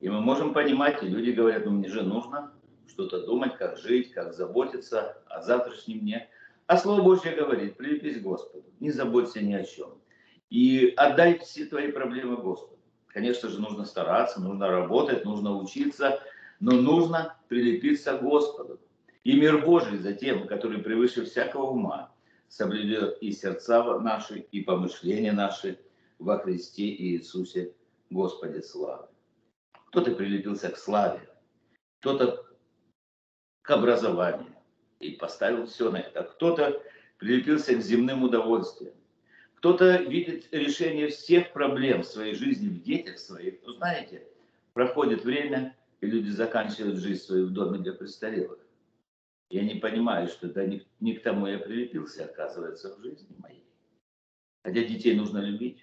И 0.00 0.08
мы 0.08 0.20
можем 0.20 0.52
понимать, 0.52 1.02
и 1.02 1.08
люди 1.08 1.30
говорят, 1.30 1.64
ну 1.64 1.72
мне 1.72 1.88
же 1.88 2.02
нужно 2.02 2.52
что-то 2.88 3.24
думать, 3.24 3.56
как 3.56 3.78
жить, 3.78 4.12
как 4.12 4.34
заботиться 4.34 5.22
о 5.26 5.42
завтрашнем 5.42 6.00
дне. 6.00 6.28
А 6.68 6.76
Слово 6.76 7.00
Божье 7.00 7.34
говорит, 7.34 7.78
прилепись 7.78 8.18
к 8.18 8.22
Господу, 8.22 8.66
не 8.78 8.90
заботься 8.90 9.40
ни 9.40 9.54
о 9.54 9.64
чем. 9.64 10.02
И 10.50 10.92
отдай 10.98 11.38
все 11.38 11.64
твои 11.64 11.90
проблемы 11.90 12.36
Господу. 12.36 12.78
Конечно 13.06 13.48
же, 13.48 13.58
нужно 13.58 13.86
стараться, 13.86 14.38
нужно 14.38 14.68
работать, 14.68 15.24
нужно 15.24 15.56
учиться, 15.56 16.22
но 16.60 16.72
нужно 16.72 17.38
прилепиться 17.48 18.18
к 18.18 18.22
Господу. 18.22 18.78
И 19.24 19.40
мир 19.40 19.64
Божий 19.64 19.96
за 19.96 20.12
тем, 20.12 20.46
который 20.46 20.82
превыше 20.82 21.24
всякого 21.24 21.70
ума, 21.70 22.12
соблюдет 22.48 23.16
и 23.22 23.32
сердца 23.32 23.98
наши, 24.00 24.40
и 24.40 24.60
помышления 24.60 25.32
наши 25.32 25.80
во 26.18 26.38
Христе 26.38 26.84
Иисусе 26.84 27.72
Господе 28.10 28.60
славы. 28.60 29.06
Кто-то 29.86 30.14
прилепился 30.14 30.68
к 30.68 30.76
славе, 30.76 31.30
кто-то 32.00 32.44
к 33.62 33.70
образованию 33.70 34.57
и 35.00 35.10
поставил 35.10 35.66
все 35.66 35.90
на 35.90 35.98
это. 35.98 36.22
Кто-то 36.22 36.82
прилепился 37.18 37.74
к 37.74 37.82
земным 37.82 38.24
удовольствиям. 38.24 38.94
Кто-то 39.56 39.96
видит 39.96 40.48
решение 40.52 41.08
всех 41.08 41.52
проблем 41.52 42.04
своей 42.04 42.34
жизни, 42.34 42.68
в 42.68 42.82
детях 42.82 43.18
своих. 43.18 43.54
Ну, 43.64 43.72
знаете, 43.72 44.22
проходит 44.72 45.24
время, 45.24 45.76
и 46.00 46.06
люди 46.06 46.30
заканчивают 46.30 46.98
жизнь 46.98 47.22
свою 47.22 47.46
в 47.46 47.52
доме 47.52 47.78
для 47.78 47.92
престарелых. 47.92 48.58
Я 49.50 49.62
не 49.62 49.76
понимаю, 49.76 50.28
что 50.28 50.48
да, 50.48 50.64
не, 50.64 50.86
не 51.00 51.14
к 51.14 51.22
тому 51.22 51.46
я 51.46 51.58
прилепился, 51.58 52.24
оказывается, 52.24 52.94
в 52.94 53.02
жизни 53.02 53.34
моей. 53.38 53.64
Хотя 54.62 54.84
детей 54.84 55.16
нужно 55.16 55.38
любить, 55.38 55.82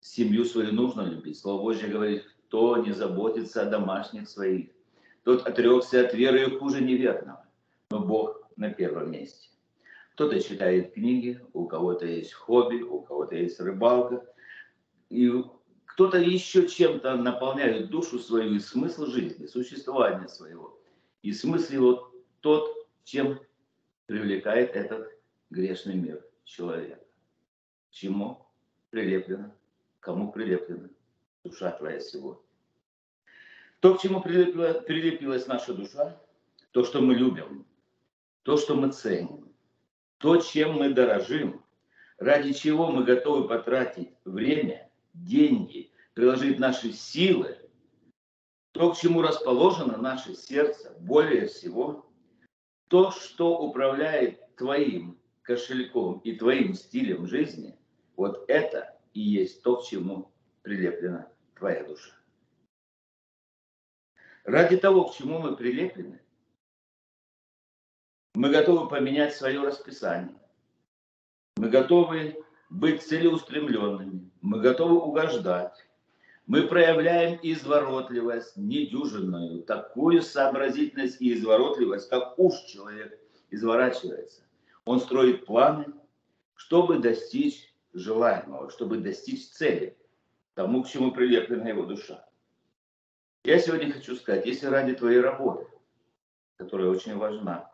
семью 0.00 0.44
свою 0.44 0.72
нужно 0.72 1.02
любить. 1.02 1.38
Слово 1.38 1.62
Божье 1.62 1.88
говорит, 1.88 2.24
кто 2.46 2.76
не 2.76 2.92
заботится 2.92 3.62
о 3.62 3.70
домашних 3.70 4.28
своих, 4.28 4.70
тот 5.24 5.46
отрекся 5.46 6.06
от 6.06 6.14
веры 6.14 6.42
и 6.42 6.58
хуже 6.58 6.82
неверного. 6.82 7.45
Но 7.90 8.00
Бог 8.00 8.42
на 8.56 8.70
первом 8.70 9.12
месте. 9.12 9.48
Кто-то 10.12 10.40
читает 10.40 10.94
книги, 10.94 11.40
у 11.52 11.66
кого-то 11.66 12.06
есть 12.06 12.32
хобби, 12.32 12.80
у 12.80 13.00
кого-то 13.02 13.36
есть 13.36 13.60
рыбалка. 13.60 14.26
И 15.08 15.30
кто-то 15.84 16.18
еще 16.18 16.66
чем-то 16.68 17.16
наполняет 17.16 17.90
душу 17.90 18.18
свою 18.18 18.54
и 18.54 18.58
смысл 18.58 19.06
жизни, 19.06 19.46
существования 19.46 20.28
своего. 20.28 20.80
И 21.22 21.32
смысл 21.32 21.72
его 21.72 22.12
тот, 22.40 22.88
чем 23.04 23.38
привлекает 24.06 24.74
этот 24.74 25.08
грешный 25.50 25.94
мир 25.94 26.24
человека. 26.44 27.04
Чему 27.90 28.46
прилеплено, 28.90 29.52
кому 30.00 30.32
прилеплена 30.32 30.88
душа 31.44 31.70
твоя 31.72 32.00
сегодня. 32.00 32.42
То, 33.80 33.94
к 33.94 34.00
чему 34.00 34.20
прилепила, 34.20 34.80
прилепилась 34.80 35.46
наша 35.46 35.74
душа, 35.74 36.20
то, 36.72 36.84
что 36.84 37.00
мы 37.00 37.14
любим, 37.14 37.66
то, 38.46 38.56
что 38.56 38.76
мы 38.76 38.92
ценим, 38.92 39.52
то, 40.18 40.36
чем 40.36 40.74
мы 40.74 40.90
дорожим, 40.90 41.64
ради 42.16 42.52
чего 42.52 42.92
мы 42.92 43.02
готовы 43.02 43.48
потратить 43.48 44.10
время, 44.24 44.88
деньги, 45.14 45.90
приложить 46.14 46.60
наши 46.60 46.92
силы, 46.92 47.58
то, 48.70 48.92
к 48.92 48.98
чему 48.98 49.20
расположено 49.20 49.96
наше 49.96 50.36
сердце, 50.36 50.96
более 51.00 51.48
всего, 51.48 52.08
то, 52.86 53.10
что 53.10 53.58
управляет 53.58 54.54
твоим 54.54 55.18
кошельком 55.42 56.20
и 56.20 56.36
твоим 56.36 56.74
стилем 56.74 57.26
жизни, 57.26 57.76
вот 58.14 58.44
это 58.46 58.96
и 59.12 59.20
есть 59.20 59.60
то, 59.62 59.78
к 59.78 59.86
чему 59.86 60.30
прилеплена 60.62 61.28
твоя 61.56 61.82
душа. 61.82 62.12
Ради 64.44 64.76
того, 64.76 65.06
к 65.06 65.16
чему 65.16 65.40
мы 65.40 65.56
прилеплены, 65.56 66.20
мы 68.36 68.50
готовы 68.50 68.86
поменять 68.88 69.34
свое 69.34 69.62
расписание. 69.62 70.36
Мы 71.56 71.70
готовы 71.70 72.36
быть 72.68 73.02
целеустремленными. 73.02 74.30
Мы 74.42 74.60
готовы 74.60 75.00
угождать. 75.00 75.86
Мы 76.46 76.68
проявляем 76.68 77.40
изворотливость 77.42 78.58
недюжинную, 78.58 79.62
такую 79.62 80.20
сообразительность 80.20 81.20
и 81.20 81.32
изворотливость, 81.32 82.10
как 82.10 82.38
уж 82.38 82.60
человек 82.66 83.18
изворачивается. 83.50 84.42
Он 84.84 85.00
строит 85.00 85.46
планы, 85.46 85.86
чтобы 86.54 86.98
достичь 86.98 87.74
желаемого, 87.94 88.70
чтобы 88.70 88.98
достичь 88.98 89.48
цели, 89.48 89.96
тому, 90.52 90.82
к 90.82 90.88
чему 90.88 91.10
прилеплена 91.10 91.70
его 91.70 91.84
душа. 91.84 92.28
Я 93.44 93.58
сегодня 93.60 93.92
хочу 93.92 94.14
сказать, 94.14 94.44
если 94.44 94.66
ради 94.66 94.94
твоей 94.94 95.20
работы, 95.20 95.66
которая 96.58 96.88
очень 96.88 97.16
важна, 97.16 97.72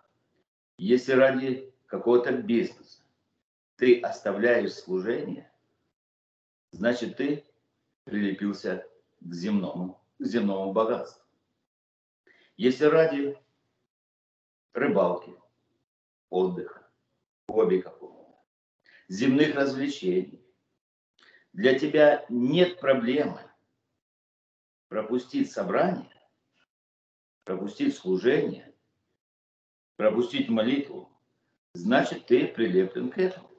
если 0.83 1.13
ради 1.13 1.73
какого-то 1.87 2.33
бизнеса 2.33 3.05
ты 3.77 4.01
оставляешь 4.01 4.75
служение, 4.75 5.49
значит 6.73 7.19
ты 7.19 7.47
прилепился 8.03 8.85
к 9.21 9.33
земному, 9.33 10.03
к 10.19 10.25
земному 10.25 10.73
богатству. 10.73 11.23
Если 12.57 12.87
ради 12.87 13.39
рыбалки, 14.73 15.33
отдыха, 16.31 16.91
хобби 17.47 17.79
какого-то, 17.79 18.37
земных 19.07 19.55
развлечений, 19.55 20.45
для 21.53 21.79
тебя 21.79 22.27
нет 22.29 22.81
проблемы 22.81 23.41
пропустить 24.89 25.53
собрание, 25.53 26.11
пропустить 27.45 27.97
служение, 27.97 28.72
пропустить 29.97 30.49
молитву, 30.49 31.09
значит, 31.75 32.27
ты 32.27 32.47
прилеплен 32.47 33.11
к 33.11 33.19
этому. 33.19 33.51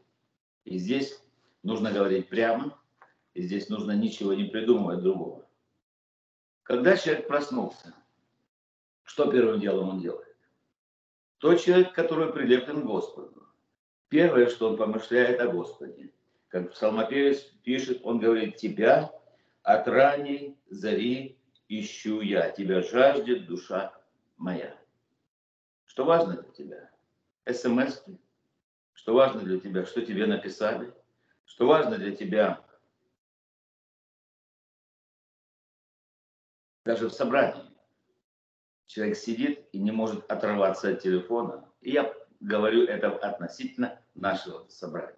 И 0.66 0.78
здесь 0.78 1.22
нужно 1.64 1.92
говорить 1.92 2.30
прямо, 2.30 2.78
и 3.34 3.42
здесь 3.42 3.70
нужно 3.70 3.92
ничего 3.94 4.34
не 4.34 4.46
придумывать 4.46 5.02
другого. 5.02 5.48
Когда 6.64 6.96
человек 6.96 7.28
проснулся, 7.28 7.94
что 9.04 9.32
первым 9.32 9.60
делом 9.60 9.90
он 9.90 10.00
делает? 10.00 10.36
Тот 11.40 11.62
человек, 11.62 11.94
который 11.94 12.32
прилеплен 12.32 12.82
к 12.82 12.86
Господу. 12.86 13.48
Первое, 14.08 14.48
что 14.48 14.70
он 14.70 14.78
помышляет 14.78 15.42
о 15.42 15.50
Господе. 15.50 16.14
Как 16.48 16.72
псалмопевец 16.72 17.42
пишет, 17.64 18.02
он 18.04 18.20
говорит, 18.20 18.58
тебя 18.58 19.12
от 19.64 19.88
ранней 19.88 20.58
зари 20.70 21.38
ищу 21.68 22.22
я, 22.22 22.52
тебя 22.52 22.82
жаждет 22.82 23.48
душа 23.48 23.94
моя. 24.38 24.78
Что 25.94 26.06
важно 26.06 26.42
для 26.42 26.52
тебя? 26.52 26.90
СМС? 27.46 28.02
Что 28.94 29.14
важно 29.14 29.42
для 29.42 29.60
тебя? 29.60 29.86
Что 29.86 30.04
тебе 30.04 30.26
написали? 30.26 30.92
Что 31.46 31.68
важно 31.68 32.00
для 32.00 32.16
тебя? 32.16 32.66
Даже 36.84 37.10
в 37.10 37.14
собрании. 37.14 37.70
Человек 38.88 39.18
сидит 39.18 39.70
и 39.72 39.78
не 39.78 39.92
может 39.92 40.26
оторваться 40.32 40.90
от 40.90 41.04
телефона. 41.04 41.70
И 41.82 41.92
я 41.92 42.12
говорю 42.40 42.86
это 42.86 43.16
относительно 43.16 44.02
нашего 44.16 44.68
собрания. 44.70 45.16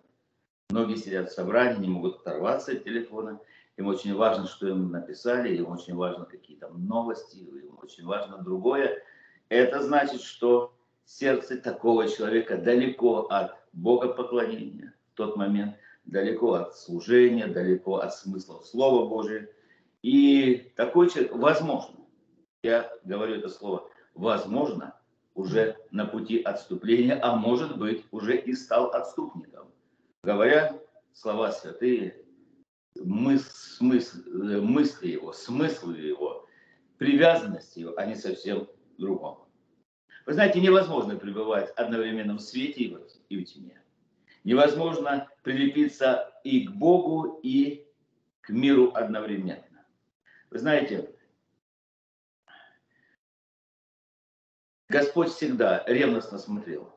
Многие 0.72 0.98
сидят 0.98 1.29
в 1.29 1.34
собрании, 1.34 1.79
не 1.79 1.88
могут 1.88 2.20
оторваться 2.20 2.74
от 2.74 2.84
телефона. 2.84 3.39
Им 3.77 3.88
очень 3.88 4.13
важно, 4.13 4.46
что 4.46 4.67
им 4.67 4.91
написали, 4.91 5.55
им 5.55 5.70
очень 5.70 5.96
важно 5.96 6.25
какие 6.25 6.58
там 6.58 6.86
новости, 6.86 7.38
им 7.38 7.79
очень 7.82 8.05
важно 8.05 8.39
другое. 8.39 9.01
Это 9.49 9.81
значит, 9.83 10.21
что 10.21 10.73
сердце 11.05 11.57
такого 11.57 12.07
человека 12.07 12.57
далеко 12.57 13.27
от 13.27 13.55
богопоклонения 13.73 14.93
в 15.13 15.17
тот 15.17 15.35
момент, 15.35 15.75
далеко 16.05 16.53
от 16.53 16.75
служения, 16.75 17.47
далеко 17.47 17.97
от 17.97 18.13
смысла 18.13 18.61
Слова 18.63 19.07
Божия. 19.07 19.49
И 20.01 20.71
такой 20.75 21.09
человек, 21.09 21.35
возможно, 21.35 21.95
я 22.63 22.91
говорю 23.03 23.35
это 23.35 23.49
слово, 23.49 23.89
возможно, 24.13 24.95
уже 25.35 25.77
на 25.91 26.05
пути 26.05 26.41
отступления, 26.41 27.19
а 27.21 27.35
может 27.35 27.77
быть, 27.77 28.05
уже 28.11 28.37
и 28.37 28.53
стал 28.53 28.87
отступником. 28.91 29.67
Говоря 30.23 30.79
слова 31.13 31.51
святые, 31.51 32.15
мыс, 32.95 33.45
смысл, 33.77 34.17
э, 34.27 34.61
мысли 34.61 35.09
его, 35.09 35.33
смыслы 35.33 35.97
его, 35.97 36.47
привязанность 36.97 37.75
его, 37.75 37.93
они 37.97 38.15
совсем 38.15 38.67
другом. 38.97 39.45
Вы 40.25 40.33
знаете, 40.33 40.59
невозможно 40.59 41.15
пребывать 41.15 41.69
одновременно 41.71 42.35
в 42.35 42.41
свете 42.41 42.97
и 43.29 43.37
в 43.37 43.45
тьме. 43.45 43.81
Невозможно 44.43 45.29
прилепиться 45.43 46.33
и 46.43 46.67
к 46.67 46.71
Богу, 46.71 47.39
и 47.43 47.87
к 48.41 48.49
миру 48.49 48.91
одновременно. 48.93 49.85
Вы 50.49 50.59
знаете, 50.59 51.15
Господь 54.87 55.29
всегда 55.29 55.83
ревностно 55.87 56.37
смотрел 56.37 56.93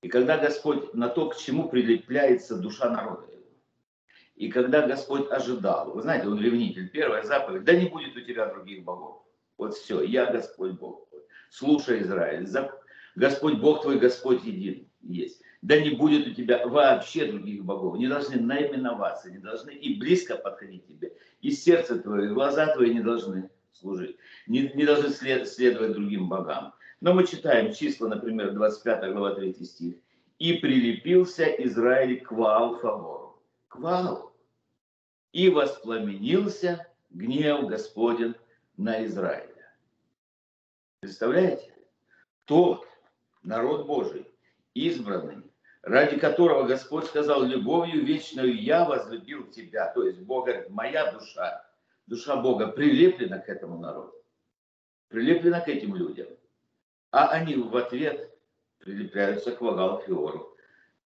И 0.00 0.08
когда 0.08 0.38
Господь 0.38 0.94
на 0.94 1.08
то, 1.08 1.28
к 1.28 1.36
чему 1.36 1.68
прилепляется 1.68 2.56
душа 2.56 2.88
народа 2.88 3.30
его. 3.30 3.44
И 4.36 4.50
когда 4.50 4.86
Господь 4.86 5.30
ожидал, 5.30 5.92
вы 5.92 6.00
знаете, 6.00 6.28
он 6.28 6.40
ревнитель, 6.40 6.88
первая 6.88 7.22
заповедь, 7.22 7.64
да 7.64 7.74
не 7.74 7.88
будет 7.88 8.16
у 8.16 8.22
тебя 8.22 8.46
других 8.46 8.84
богов. 8.84 9.22
Вот 9.58 9.74
все, 9.74 10.02
я 10.02 10.32
Господь 10.32 10.72
Бог. 10.72 11.09
Слушай, 11.50 12.02
Израиль, 12.02 12.48
Господь 13.16 13.58
Бог 13.58 13.82
твой, 13.82 13.98
Господь 13.98 14.44
един 14.44 14.88
есть. 15.02 15.42
Да 15.62 15.78
не 15.78 15.90
будет 15.90 16.28
у 16.28 16.30
тебя 16.30 16.66
вообще 16.66 17.26
других 17.26 17.64
богов. 17.64 17.98
Не 17.98 18.06
должны 18.06 18.40
наименоваться, 18.40 19.30
не 19.30 19.38
должны 19.38 19.72
и 19.72 19.98
близко 19.98 20.36
подходить 20.36 20.86
тебе. 20.86 21.12
И 21.42 21.50
сердце 21.50 21.98
твое, 21.98 22.26
и 22.26 22.32
глаза 22.32 22.72
твои 22.72 22.94
не 22.94 23.00
должны 23.00 23.50
служить. 23.72 24.16
Не, 24.46 24.70
не 24.74 24.84
должны 24.84 25.10
след, 25.10 25.48
следовать 25.48 25.92
другим 25.92 26.28
богам. 26.28 26.72
Но 27.00 27.14
мы 27.14 27.26
читаем 27.26 27.74
числа, 27.74 28.08
например, 28.08 28.52
25 28.52 29.12
глава 29.12 29.34
3 29.34 29.52
стих. 29.64 29.96
«И 30.38 30.54
прилепился 30.54 31.44
Израиль 31.44 32.20
к 32.20 32.32
Ваал-Фавору». 32.32 33.42
К 33.68 33.76
Ваалу. 33.76 34.32
«И 35.32 35.50
воспламенился 35.50 36.86
гнев 37.10 37.66
Господень 37.66 38.34
на 38.76 39.04
Израиля». 39.04 39.49
Представляете? 41.00 41.72
Тот 42.44 42.86
народ 43.42 43.86
Божий, 43.86 44.30
избранный, 44.74 45.50
ради 45.80 46.18
которого 46.18 46.64
Господь 46.64 47.06
сказал, 47.06 47.42
любовью 47.42 48.04
вечную 48.04 48.60
я 48.60 48.84
возлюбил 48.84 49.50
тебя. 49.50 49.90
То 49.94 50.04
есть 50.04 50.20
Бог 50.20 50.46
моя 50.68 51.10
душа, 51.10 51.66
душа 52.06 52.36
Бога 52.36 52.66
прилеплена 52.66 53.38
к 53.38 53.48
этому 53.48 53.78
народу, 53.78 54.14
прилеплена 55.08 55.60
к 55.60 55.68
этим 55.68 55.94
людям. 55.94 56.26
А 57.12 57.28
они 57.28 57.56
в 57.56 57.74
ответ 57.74 58.30
прилепляются 58.76 59.52
к 59.52 59.62
Вагалфиору 59.62 60.54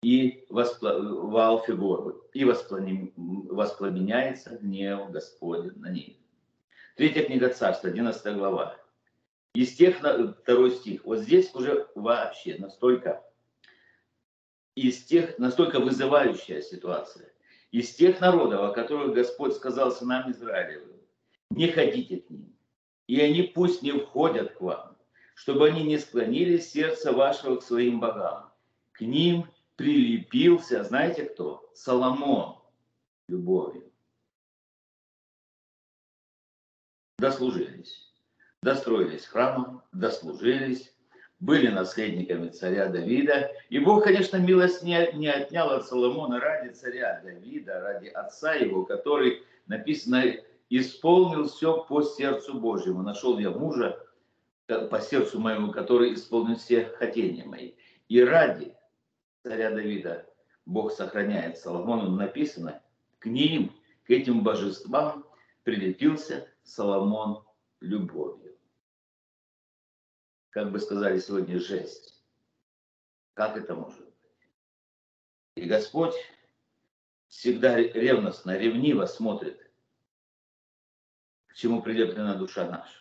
и 0.02 0.44
Ваалфигору, 0.50 2.28
и 2.32 2.44
воспламеняется 2.44 4.56
гнев 4.56 5.10
Господень 5.10 5.78
на 5.78 5.90
них. 5.90 6.16
Третья 6.96 7.22
книга 7.22 7.48
Царства, 7.50 7.90
11 7.90 8.36
глава. 8.36 8.76
Из 9.54 9.72
тех, 9.76 9.98
второй 9.98 10.72
стих, 10.72 11.04
вот 11.04 11.20
здесь 11.20 11.54
уже 11.54 11.88
вообще 11.94 12.56
настолько, 12.58 13.24
из 14.74 15.04
тех, 15.04 15.38
настолько 15.38 15.78
вызывающая 15.78 16.60
ситуация. 16.60 17.32
Из 17.70 17.94
тех 17.94 18.20
народов, 18.20 18.62
о 18.62 18.72
которых 18.72 19.14
Господь 19.14 19.54
сказал 19.54 19.92
сынам 19.92 20.30
Израилевым, 20.32 21.00
не 21.50 21.68
ходите 21.68 22.18
к 22.18 22.30
ним, 22.30 22.56
и 23.06 23.20
они 23.20 23.42
пусть 23.42 23.82
не 23.82 23.92
входят 23.92 24.54
к 24.54 24.60
вам, 24.60 24.96
чтобы 25.36 25.68
они 25.68 25.84
не 25.84 25.98
склонили 25.98 26.58
сердце 26.58 27.12
вашего 27.12 27.56
к 27.56 27.62
своим 27.62 28.00
богам. 28.00 28.52
К 28.90 29.02
ним 29.02 29.48
прилепился, 29.76 30.82
знаете 30.82 31.24
кто? 31.24 31.70
Соломон 31.74 32.58
любовью. 33.28 33.92
Дослужились, 37.18 38.03
достроились 38.64 39.26
храмом, 39.26 39.82
дослужились, 39.92 40.92
были 41.38 41.68
наследниками 41.68 42.48
царя 42.48 42.86
Давида. 42.86 43.50
И 43.68 43.78
Бог, 43.78 44.04
конечно, 44.04 44.38
милость 44.38 44.82
не, 44.82 45.12
не 45.12 45.28
отнял 45.28 45.70
от 45.70 45.86
Соломона 45.86 46.40
ради 46.40 46.72
царя 46.72 47.20
Давида, 47.22 47.80
ради 47.80 48.08
отца 48.08 48.54
его, 48.54 48.84
который, 48.84 49.42
написано, 49.66 50.24
исполнил 50.70 51.46
все 51.46 51.84
по 51.84 52.02
сердцу 52.02 52.54
Божьему. 52.54 53.02
Нашел 53.02 53.38
я 53.38 53.50
мужа, 53.50 54.00
по 54.66 55.00
сердцу 55.00 55.38
моему, 55.38 55.70
который 55.70 56.14
исполнит 56.14 56.58
все 56.58 56.86
хотения 56.86 57.44
мои. 57.44 57.72
И 58.08 58.22
ради 58.22 58.74
царя 59.42 59.70
Давида 59.70 60.26
Бог 60.64 60.92
сохраняет 60.92 61.58
Соломону, 61.58 62.10
написано, 62.10 62.80
к 63.18 63.26
ним, 63.26 63.72
к 64.04 64.10
этим 64.10 64.42
божествам 64.42 65.26
прилепился 65.64 66.48
Соломон 66.62 67.42
любовью. 67.80 68.43
Как 70.54 70.70
бы 70.70 70.78
сказали 70.78 71.18
сегодня, 71.18 71.58
жесть. 71.58 72.22
Как 73.34 73.56
это 73.56 73.74
может 73.74 73.98
быть? 73.98 74.14
И 75.56 75.62
Господь 75.62 76.14
всегда 77.26 77.76
ревностно, 77.76 78.56
ревниво 78.56 79.06
смотрит, 79.06 79.68
к 81.48 81.54
чему 81.54 81.82
прилеплена 81.82 82.36
душа 82.36 82.70
наша. 82.70 83.00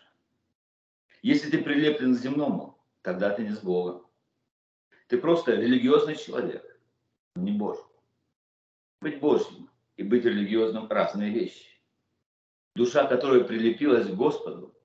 Если 1.22 1.52
ты 1.52 1.62
прилеплен 1.62 2.16
к 2.16 2.20
земному, 2.20 2.84
тогда 3.04 3.30
ты 3.30 3.44
не 3.44 3.52
с 3.52 3.60
Богом. 3.60 4.04
Ты 5.08 5.20
просто 5.20 5.54
религиозный 5.54 6.16
человек, 6.16 6.80
не 7.36 7.52
Божий. 7.52 7.86
Быть 9.00 9.20
Божьим 9.20 9.70
и 9.96 10.02
быть 10.02 10.26
религиозным– 10.26 10.88
разные 10.90 11.30
вещи. 11.30 11.70
Душа, 12.74 13.06
которая 13.06 13.44
прилепилась 13.44 14.08
к 14.08 14.16
Господу, 14.16 14.76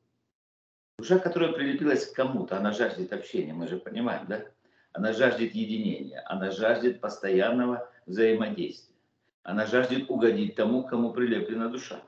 душа, 0.99 1.19
которая 1.19 1.53
прилепилась 1.53 2.07
к 2.07 2.15
кому-то, 2.15 2.57
она 2.57 2.73
жаждет 2.73 3.13
общения, 3.13 3.55
мы 3.55 3.69
же 3.69 3.79
понимаем, 3.79 4.27
да? 4.27 4.45
Она 4.93 5.13
жаждет 5.13 5.55
единения, 5.55 6.23
она 6.27 6.51
жаждет 6.51 7.01
постоянного 7.01 7.89
взаимодействия. 8.07 8.97
Она 9.45 9.65
жаждет 9.65 10.11
угодить 10.11 10.57
тому, 10.57 10.83
кому 10.83 11.13
прилеплена 11.13 11.69
душа. 11.69 12.03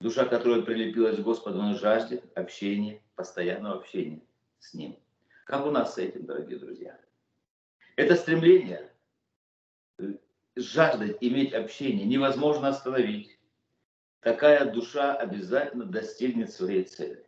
Душа, 0.00 0.24
которая 0.24 0.62
прилепилась 0.62 1.18
к 1.18 1.22
Господу, 1.22 1.60
она 1.60 1.74
жаждет 1.74 2.24
общения, 2.36 3.02
постоянного 3.14 3.76
общения 3.76 4.22
с 4.58 4.74
Ним. 4.74 4.96
Как 5.44 5.66
у 5.66 5.70
нас 5.70 5.94
с 5.94 5.98
этим, 5.98 6.24
дорогие 6.24 6.58
друзья? 6.58 6.98
Это 7.96 8.16
стремление 8.16 8.90
э, 9.98 10.14
жаждать 10.56 11.18
иметь 11.20 11.52
общение 11.52 12.06
невозможно 12.06 12.68
остановить. 12.68 13.38
Такая 14.20 14.72
душа 14.72 15.14
обязательно 15.14 15.84
достигнет 15.84 16.50
своей 16.50 16.84
цели. 16.84 17.24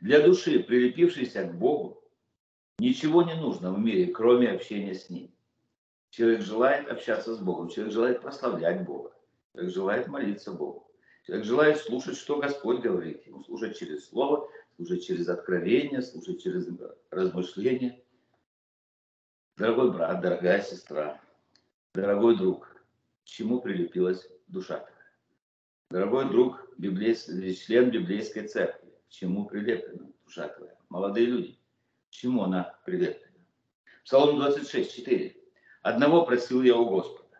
Для 0.00 0.20
души, 0.20 0.60
прилепившейся 0.60 1.44
к 1.44 1.54
Богу, 1.58 2.02
ничего 2.78 3.22
не 3.22 3.34
нужно 3.34 3.72
в 3.72 3.78
мире, 3.78 4.12
кроме 4.12 4.50
общения 4.50 4.94
с 4.94 5.10
Ним. 5.10 5.32
Человек 6.10 6.42
желает 6.42 6.88
общаться 6.88 7.34
с 7.34 7.38
Богом, 7.38 7.68
человек 7.68 7.92
желает 7.92 8.20
прославлять 8.22 8.84
Бога, 8.84 9.12
человек 9.52 9.74
желает 9.74 10.06
молиться 10.06 10.52
Богу. 10.52 10.88
Человек 11.26 11.44
желает 11.44 11.78
слушать, 11.78 12.16
что 12.16 12.38
Господь 12.38 12.80
говорит 12.80 13.26
ему, 13.26 13.44
слушать 13.44 13.78
через 13.78 14.08
Слово, 14.08 14.48
слушать 14.76 15.04
через 15.04 15.28
откровение, 15.28 16.00
слушать 16.00 16.42
через 16.42 16.66
размышления. 17.10 18.00
Дорогой 19.56 19.92
брат, 19.92 20.22
дорогая 20.22 20.62
сестра, 20.62 21.20
дорогой 21.94 22.38
друг, 22.38 22.68
к 23.24 23.26
чему 23.26 23.60
прилепилась 23.60 24.26
душа? 24.46 24.88
Дорогой 25.90 26.30
друг, 26.30 26.66
библейский, 26.78 27.54
член 27.54 27.90
библейской 27.90 28.46
церкви, 28.46 28.87
чему 29.08 29.46
прилеплена 29.46 30.10
душа 30.24 30.48
твоя? 30.48 30.74
Молодые 30.88 31.26
люди, 31.26 31.58
чему 32.10 32.42
она 32.44 32.78
прилеплена? 32.84 33.28
Псалом 34.04 34.36
26, 34.36 34.96
4. 34.96 35.36
«Одного 35.82 36.24
просил 36.24 36.62
я 36.62 36.76
у 36.76 36.88
Господа, 36.88 37.38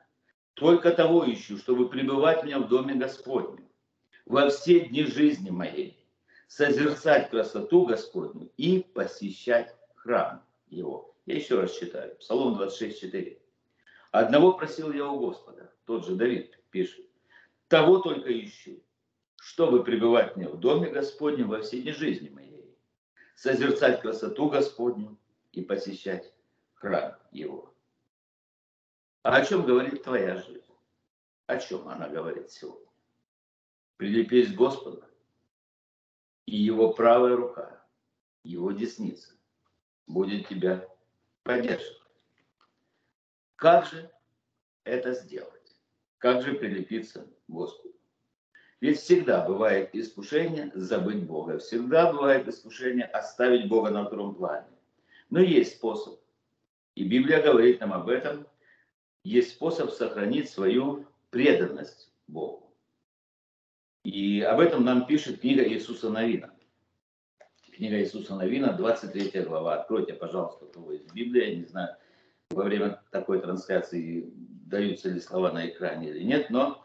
только 0.55 0.91
того 0.93 1.25
ищу, 1.31 1.57
чтобы 1.57 1.89
пребывать 1.89 2.45
меня 2.45 2.59
в 2.59 2.69
доме 2.69 2.95
Господнем 2.95 3.69
во 4.27 4.51
все 4.51 4.81
дни 4.81 5.05
жизни 5.05 5.51
моей, 5.51 6.07
созерцать 6.47 7.31
красоту 7.31 7.87
Господню 7.87 8.51
и 8.57 8.81
посещать 8.81 9.75
храм 9.95 10.45
Его. 10.69 11.17
Я 11.25 11.37
еще 11.37 11.61
раз 11.61 11.77
читаю. 11.77 12.17
Псалом 12.17 12.61
26.4. 12.61 13.39
Одного 14.11 14.53
просил 14.53 14.93
я 14.93 15.09
у 15.09 15.19
Господа, 15.19 15.73
тот 15.85 16.07
же 16.07 16.15
Давид 16.15 16.59
пишет, 16.71 17.07
того 17.69 17.99
только 17.99 18.31
ищу, 18.39 18.83
чтобы 19.49 19.83
пребывать 19.83 20.37
мне 20.37 20.47
в 20.47 20.61
доме 20.61 20.91
Господнем 20.91 21.49
во 21.49 21.63
все 21.63 21.81
дни 21.81 21.91
жизни 21.91 22.29
моей, 22.29 22.77
созерцать 23.35 24.03
красоту 24.03 24.51
Господню 24.51 25.17
и 25.53 25.63
посещать 25.63 26.35
храм 26.75 27.17
Его. 27.33 27.75
А 29.23 29.37
о 29.37 29.45
чем 29.47 29.65
говорит 29.65 30.03
твоя 30.03 30.37
жизнь? 30.37 30.71
О 31.47 31.57
чем 31.57 31.89
она 31.89 32.11
говорит 32.11 32.51
сегодня? 32.51 32.91
Прилепись 33.97 34.53
к 34.53 34.55
Господу, 34.55 35.03
и 36.45 36.55
Его 36.55 36.93
правая 36.93 37.35
рука, 37.35 37.83
Его 38.45 38.73
десница 38.73 39.33
будет 40.07 40.47
тебя 40.47 40.87
поддерживать. 41.43 42.03
Как 43.57 43.87
же 43.87 44.13
это 44.85 45.15
сделать? 45.15 45.81
Как 46.19 46.43
же 46.43 46.53
прилепиться 46.53 47.23
к 47.25 47.51
Господу? 47.51 47.98
Ведь 48.81 48.99
всегда 48.99 49.45
бывает 49.45 49.91
искушение 49.93 50.71
забыть 50.75 51.25
Бога, 51.25 51.59
всегда 51.59 52.13
бывает 52.13 52.47
искушение 52.47 53.07
оставить 53.07 53.69
Бога 53.69 53.91
на 53.91 54.05
втором 54.05 54.35
плане. 54.35 54.67
Но 55.31 55.41
есть 55.41 55.77
способ, 55.77 56.21
и 56.95 57.05
Библия 57.05 57.43
говорит 57.43 57.81
нам 57.81 57.93
об 57.93 58.09
этом, 58.09 58.47
есть 59.25 59.51
способ 59.51 59.91
сохранить 59.91 60.49
свою 60.49 61.07
преданность 61.31 62.13
Богу. 62.29 62.73
И 64.05 64.41
об 64.43 64.61
этом 64.61 64.85
нам 64.85 65.07
пишет 65.07 65.41
книга 65.41 65.69
Иисуса 65.69 66.09
Новина. 66.09 66.55
Книга 67.75 68.01
Иисуса 68.01 68.37
Новина, 68.37 68.73
23 68.73 69.43
глава. 69.43 69.81
Откройте, 69.81 70.15
пожалуйста, 70.15 70.67
кого 70.67 70.93
из 70.93 71.05
Библии, 71.13 71.51
я 71.51 71.57
не 71.57 71.65
знаю, 71.65 71.97
во 72.51 72.63
время 72.63 73.03
такой 73.11 73.41
трансляции, 73.41 74.33
даются 74.35 75.09
ли 75.09 75.21
слова 75.21 75.53
на 75.53 75.69
экране 75.69 76.11
или 76.11 76.23
нет, 76.23 76.49
но 76.51 76.83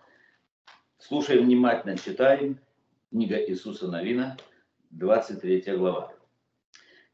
слушаем 1.08 1.46
внимательно, 1.46 1.98
читаем. 1.98 2.58
Книга 3.10 3.38
Иисуса 3.38 3.88
Новина, 3.88 4.38
23 4.92 5.76
глава. 5.76 6.14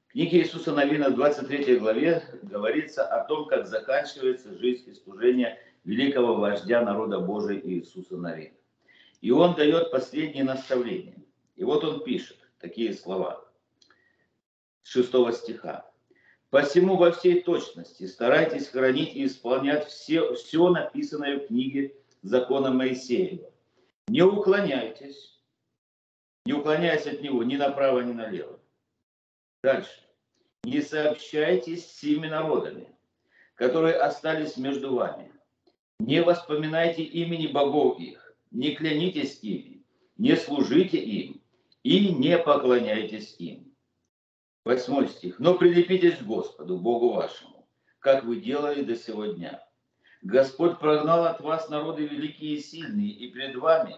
В 0.08 0.12
книге 0.12 0.42
Иисуса 0.42 0.74
Новина, 0.74 1.10
23 1.10 1.78
главе, 1.78 2.24
говорится 2.44 3.06
о 3.06 3.24
том, 3.26 3.48
как 3.48 3.66
заканчивается 3.66 4.56
жизнь 4.58 4.92
и 4.92 4.94
служение 4.94 5.58
великого 5.86 6.36
вождя 6.36 6.84
народа 6.84 7.20
Божия 7.20 7.60
Иисуса 7.60 8.16
Новина. 8.18 8.54
И 9.22 9.32
он 9.32 9.56
дает 9.56 9.92
последние 9.92 10.44
наставления. 10.44 11.18
И 11.56 11.64
вот 11.64 11.84
он 11.84 12.04
пишет 12.04 12.38
такие 12.60 12.94
слова. 12.94 13.44
6 14.84 15.10
стиха. 15.34 15.90
Посему 16.52 16.96
во 16.96 17.12
всей 17.12 17.42
точности 17.42 18.06
старайтесь 18.06 18.68
хранить 18.68 19.16
и 19.16 19.26
исполнять 19.26 19.88
все, 19.88 20.34
все 20.36 20.70
написанное 20.70 21.40
в 21.40 21.48
книге 21.48 21.96
закона 22.22 22.72
Моисеева. 22.72 23.50
Не 24.10 24.24
уклоняйтесь, 24.24 25.40
не 26.46 26.54
уклоняясь 26.54 27.06
от 27.06 27.22
него 27.22 27.44
ни 27.44 27.58
направо, 27.58 28.00
ни 28.00 28.12
налево. 28.12 28.60
Дальше. 29.62 30.04
Не 30.64 30.82
сообщайтесь 30.82 31.86
с 31.86 31.92
всеми 31.92 32.28
народами, 32.28 32.90
которые 33.54 33.96
остались 33.98 34.58
между 34.58 34.96
вами. 34.96 35.32
Не 36.00 36.24
воспоминайте 36.24 37.04
имени 37.04 37.48
богов 37.48 38.00
их, 38.00 38.36
не 38.50 38.74
клянитесь 38.74 39.44
ими, 39.44 39.86
не 40.18 40.36
служите 40.36 40.98
им 40.98 41.40
и 41.84 42.12
не 42.12 42.40
поклоняйтесь 42.40 43.36
им 43.38 43.76
Восьмой 44.66 45.08
стих. 45.08 45.40
«Но 45.40 45.56
прилепитесь 45.56 46.18
к 46.18 46.24
Господу, 46.24 46.78
Богу 46.78 47.14
вашему, 47.14 47.68
как 48.00 48.24
вы 48.24 48.42
делали 48.42 48.84
до 48.84 48.96
сего 48.96 49.28
дня. 49.28 49.64
Господь 50.22 50.80
прогнал 50.80 51.26
от 51.26 51.40
вас 51.40 51.70
народы 51.70 52.06
великие 52.06 52.56
и 52.56 52.60
сильные, 52.60 53.12
и 53.12 53.32
пред 53.32 53.56
вами 53.56 53.96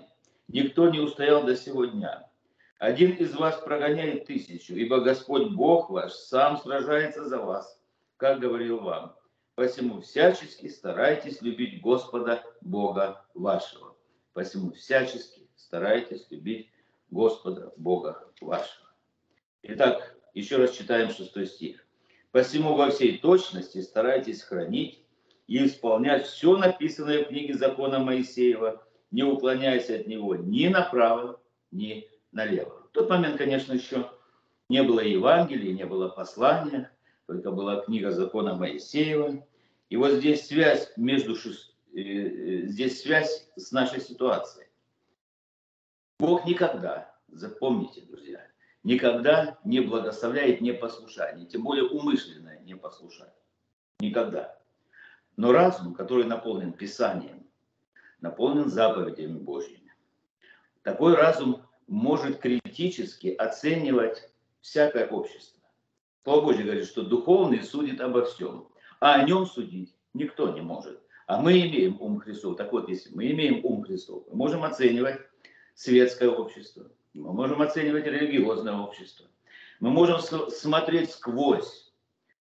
никто 0.47 0.89
не 0.89 0.99
устоял 0.99 1.43
до 1.43 1.55
сего 1.55 1.85
дня. 1.85 2.29
Один 2.77 3.11
из 3.11 3.33
вас 3.35 3.57
прогоняет 3.57 4.25
тысячу, 4.25 4.73
ибо 4.73 5.01
Господь 5.01 5.51
Бог 5.51 5.89
ваш 5.89 6.13
сам 6.13 6.57
сражается 6.57 7.25
за 7.25 7.39
вас, 7.39 7.79
как 8.17 8.39
говорил 8.39 8.79
вам. 8.79 9.15
Посему 9.55 10.01
всячески 10.01 10.67
старайтесь 10.67 11.41
любить 11.41 11.81
Господа 11.81 12.43
Бога 12.61 13.25
вашего. 13.33 13.95
Посему 14.33 14.71
всячески 14.71 15.47
старайтесь 15.55 16.27
любить 16.29 16.71
Господа 17.09 17.73
Бога 17.77 18.27
вашего. 18.39 18.87
Итак, 19.63 20.15
еще 20.33 20.57
раз 20.57 20.71
читаем 20.71 21.11
шестой 21.11 21.45
стих. 21.45 21.85
«Посему 22.31 22.75
во 22.75 22.89
всей 22.89 23.17
точности 23.17 23.81
старайтесь 23.81 24.41
хранить 24.41 25.03
и 25.51 25.65
исполнять 25.65 26.27
все 26.27 26.55
написанное 26.55 27.25
в 27.25 27.27
книге 27.27 27.55
закона 27.55 27.99
Моисеева, 27.99 28.81
не 29.11 29.23
уклоняясь 29.23 29.89
от 29.89 30.07
него 30.07 30.37
ни 30.37 30.69
направо, 30.69 31.41
ни 31.71 32.07
налево». 32.31 32.87
В 32.87 32.93
тот 32.93 33.09
момент, 33.09 33.35
конечно, 33.35 33.73
еще 33.73 34.09
не 34.69 34.81
было 34.81 35.01
Евангелия, 35.01 35.73
не 35.73 35.85
было 35.85 36.07
послания, 36.07 36.89
только 37.27 37.51
была 37.51 37.81
книга 37.81 38.11
закона 38.11 38.55
Моисеева. 38.55 39.45
И 39.89 39.97
вот 39.97 40.11
здесь 40.11 40.47
связь 40.47 40.89
между 40.95 41.35
э, 41.35 41.39
э, 41.95 42.67
здесь 42.67 43.01
связь 43.01 43.51
с 43.57 43.73
нашей 43.73 43.99
ситуацией. 43.99 44.67
Бог 46.17 46.45
никогда, 46.45 47.13
запомните, 47.27 48.03
друзья, 48.03 48.47
никогда 48.83 49.59
не 49.65 49.81
благословляет 49.81 50.61
непослушание, 50.61 51.45
тем 51.45 51.63
более 51.63 51.89
умышленное 51.89 52.61
непослушание. 52.61 53.35
Никогда. 53.99 54.60
Но 55.41 55.51
разум, 55.51 55.95
который 55.95 56.25
наполнен 56.25 56.71
Писанием, 56.71 57.47
наполнен 58.19 58.69
заповедями 58.69 59.39
Божьими, 59.39 59.91
такой 60.83 61.15
разум 61.15 61.63
может 61.87 62.37
критически 62.37 63.29
оценивать 63.29 64.31
всякое 64.59 65.07
общество. 65.07 65.59
Слово 66.23 66.41
Божье 66.41 66.63
говорит, 66.63 66.85
что 66.85 67.01
духовный 67.01 67.63
судит 67.63 68.01
обо 68.01 68.23
всем, 68.25 68.67
а 68.99 69.15
о 69.15 69.23
нем 69.23 69.47
судить 69.47 69.95
никто 70.13 70.49
не 70.49 70.61
может. 70.61 71.01
А 71.25 71.41
мы 71.41 71.53
имеем 71.53 71.99
ум 71.99 72.19
Христов. 72.19 72.55
Так 72.57 72.71
вот, 72.71 72.87
если 72.87 73.11
мы 73.11 73.31
имеем 73.31 73.65
ум 73.65 73.81
Христов, 73.81 74.25
мы 74.29 74.35
можем 74.35 74.63
оценивать 74.63 75.21
светское 75.73 76.29
общество, 76.29 76.91
мы 77.15 77.33
можем 77.33 77.63
оценивать 77.63 78.05
религиозное 78.05 78.75
общество. 78.75 79.25
Мы 79.79 79.89
можем 79.89 80.19
смотреть 80.19 81.09
сквозь 81.09 81.90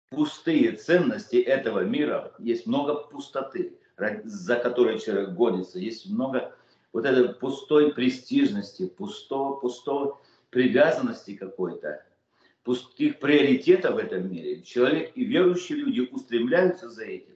пустые 0.10 0.74
ценности 0.74 1.38
этого 1.38 1.84
мира. 1.84 2.34
Есть 2.40 2.66
много 2.66 2.96
пустоты, 2.96 3.78
за 4.24 4.56
которой 4.56 5.00
человек 5.00 5.32
гонится. 5.32 5.80
Есть 5.80 6.10
много 6.10 6.56
вот 6.94 7.06
этой 7.06 7.34
пустой 7.34 7.94
престижности, 7.94 8.88
пустого, 8.88 9.60
пустого 9.60 10.20
привязанности 10.50 11.36
какой-то, 11.36 12.04
пустых 12.64 13.20
приоритетов 13.20 13.96
в 13.96 13.98
этом 13.98 14.32
мире. 14.32 14.62
Человек 14.64 15.12
и 15.16 15.24
верующие 15.24 15.78
люди 15.78 16.10
устремляются 16.12 16.90
за 16.90 17.04
этим. 17.04 17.36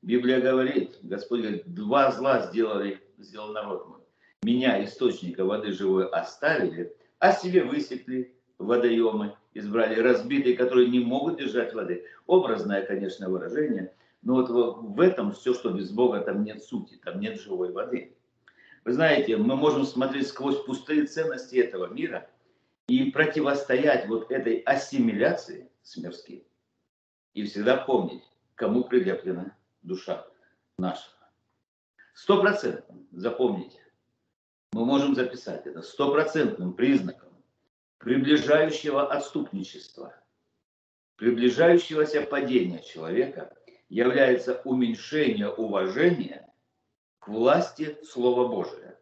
Библия 0.00 0.40
говорит, 0.40 0.96
Господь 1.02 1.40
говорит, 1.40 1.74
два 1.74 2.12
зла 2.12 2.46
сделали, 2.46 3.00
сделал 3.18 3.52
народ 3.52 3.88
мой 3.88 3.98
меня, 4.42 4.82
источника 4.84 5.44
воды 5.44 5.72
живой, 5.72 6.08
оставили, 6.08 6.94
а 7.18 7.32
себе 7.32 7.64
высекли 7.64 8.32
водоемы, 8.58 9.36
избрали 9.54 10.00
разбитые, 10.00 10.56
которые 10.56 10.88
не 10.88 11.00
могут 11.00 11.38
держать 11.38 11.74
воды. 11.74 12.06
Образное, 12.26 12.84
конечно, 12.84 13.28
выражение, 13.28 13.92
но 14.22 14.34
вот 14.34 14.48
в 14.50 15.00
этом 15.00 15.32
все, 15.32 15.54
что 15.54 15.70
без 15.70 15.90
Бога, 15.90 16.20
там 16.20 16.44
нет 16.44 16.62
сути, 16.62 17.00
там 17.04 17.20
нет 17.20 17.40
живой 17.40 17.72
воды. 17.72 18.14
Вы 18.84 18.92
знаете, 18.92 19.36
мы 19.36 19.56
можем 19.56 19.84
смотреть 19.84 20.28
сквозь 20.28 20.62
пустые 20.64 21.06
ценности 21.06 21.56
этого 21.56 21.92
мира 21.92 22.28
и 22.88 23.10
противостоять 23.10 24.06
вот 24.08 24.30
этой 24.30 24.58
ассимиляции 24.60 25.68
с 25.82 25.96
мирским. 25.96 26.42
И 27.34 27.44
всегда 27.44 27.76
помнить, 27.76 28.24
кому 28.54 28.84
прилеплена 28.84 29.54
душа 29.82 30.26
наша. 30.78 31.10
Сто 32.14 32.40
процентов 32.40 32.96
запомните, 33.12 33.78
мы 34.72 34.84
можем 34.84 35.14
записать 35.14 35.66
это 35.66 35.82
стопроцентным 35.82 36.72
признаком 36.72 37.27
приближающего 37.98 39.06
отступничества, 39.06 40.14
приближающегося 41.16 42.22
падения 42.22 42.82
человека 42.82 43.56
является 43.88 44.60
уменьшение 44.64 45.48
уважения 45.48 46.52
к 47.18 47.28
власти 47.28 47.98
Слова 48.04 48.48
Божия. 48.48 48.98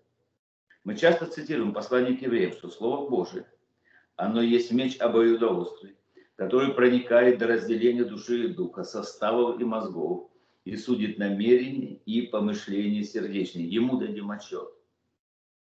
Мы 0.85 0.97
часто 0.97 1.27
цитируем 1.27 1.73
послание 1.73 2.17
к 2.17 2.23
евреям, 2.23 2.53
что 2.53 2.71
Слово 2.71 3.09
Божие, 3.09 3.47
оно 4.15 4.41
есть 4.41 4.73
меч 4.73 4.99
обоюдоострый, 4.99 5.97
который 6.37 6.73
проникает 6.73 7.39
до 7.39 7.49
разделения 7.49 8.05
души 8.05 8.45
и 8.45 8.49
духа, 8.49 8.85
составов 8.85 9.61
и 9.61 9.65
мозгов, 9.65 10.31
и 10.65 10.77
судит 10.77 11.19
намерения 11.19 11.97
и 12.07 12.23
помышления 12.23 13.03
сердечные. 13.03 13.69
Ему 13.69 13.99
дадим 13.99 14.31
отчет 14.31 14.69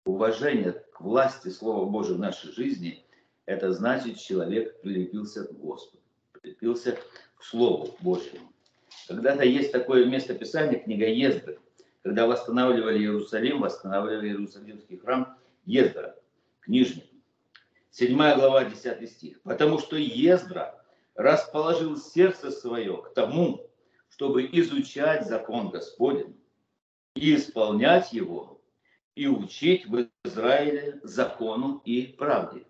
уважение 0.05 0.73
к 0.73 1.01
власти 1.01 1.49
Слова 1.49 1.89
Божьего 1.89 2.17
в 2.17 2.21
нашей 2.21 2.53
жизни, 2.53 3.05
это 3.51 3.73
значит, 3.73 4.17
человек 4.17 4.81
прилепился 4.81 5.45
к 5.45 5.59
Господу, 5.59 6.01
прилепился 6.41 6.97
к 7.35 7.43
Слову 7.43 7.97
Божьему. 8.01 8.53
Когда-то 9.09 9.45
есть 9.45 9.73
такое 9.73 10.05
место 10.05 10.35
Писания, 10.35 10.79
книга 10.79 11.09
Ездра, 11.09 11.57
когда 12.03 12.29
восстанавливали 12.29 12.99
Иерусалим, 12.99 13.61
восстанавливали 13.61 14.29
Иерусалимский 14.29 14.99
храм 14.99 15.37
Ездра, 15.65 16.15
книжник. 16.61 17.05
Седьмая 17.91 18.37
глава, 18.37 18.67
10 18.67 19.11
стих. 19.11 19.43
«Потому 19.43 19.81
что 19.81 19.97
Ездра 19.97 20.81
расположил 21.17 21.97
сердце 21.97 22.53
свое 22.53 23.03
к 23.03 23.15
тому, 23.15 23.69
чтобы 24.11 24.47
изучать 24.47 25.27
закон 25.27 25.71
Господень 25.71 26.37
и 27.17 27.35
исполнять 27.35 28.13
его, 28.13 28.61
и 29.17 29.27
учить 29.27 29.87
в 29.87 30.07
Израиле 30.25 31.01
закону 31.03 31.83
и 31.85 32.15
правде. 32.17 32.65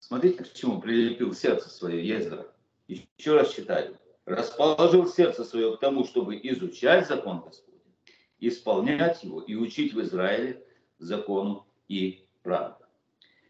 Смотрите, 0.00 0.42
к 0.42 0.52
чему 0.54 0.80
прилепил 0.80 1.34
сердце 1.34 1.68
свое 1.68 2.04
Ездра. 2.06 2.46
Еще 2.88 3.36
раз 3.36 3.52
читаю. 3.52 3.96
Расположил 4.24 5.06
сердце 5.06 5.44
свое 5.44 5.76
к 5.76 5.80
тому, 5.80 6.04
чтобы 6.04 6.36
изучать 6.42 7.06
закон 7.06 7.40
Господень, 7.40 7.94
исполнять 8.38 9.22
его 9.22 9.40
и 9.42 9.54
учить 9.54 9.94
в 9.94 10.00
Израиле 10.00 10.64
закону 10.98 11.66
и 11.88 12.26
правде. 12.42 12.84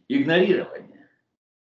Игнорирование 0.09 1.09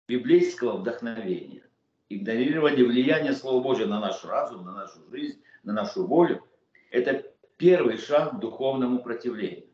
библейского 0.06 0.76
вдохновения, 0.78 1.64
игнорирование 2.08 2.84
влияния 2.84 3.32
Слова 3.32 3.62
Божьего 3.62 3.88
на 3.88 4.00
наш 4.00 4.24
разум, 4.24 4.64
на 4.64 4.72
нашу 4.72 5.00
жизнь, 5.10 5.42
на 5.64 5.72
нашу 5.72 6.06
волю– 6.06 6.46
это 6.90 7.24
первый 7.56 7.98
шаг 7.98 8.36
к 8.36 8.40
духовному 8.40 9.02
противлению. 9.02 9.66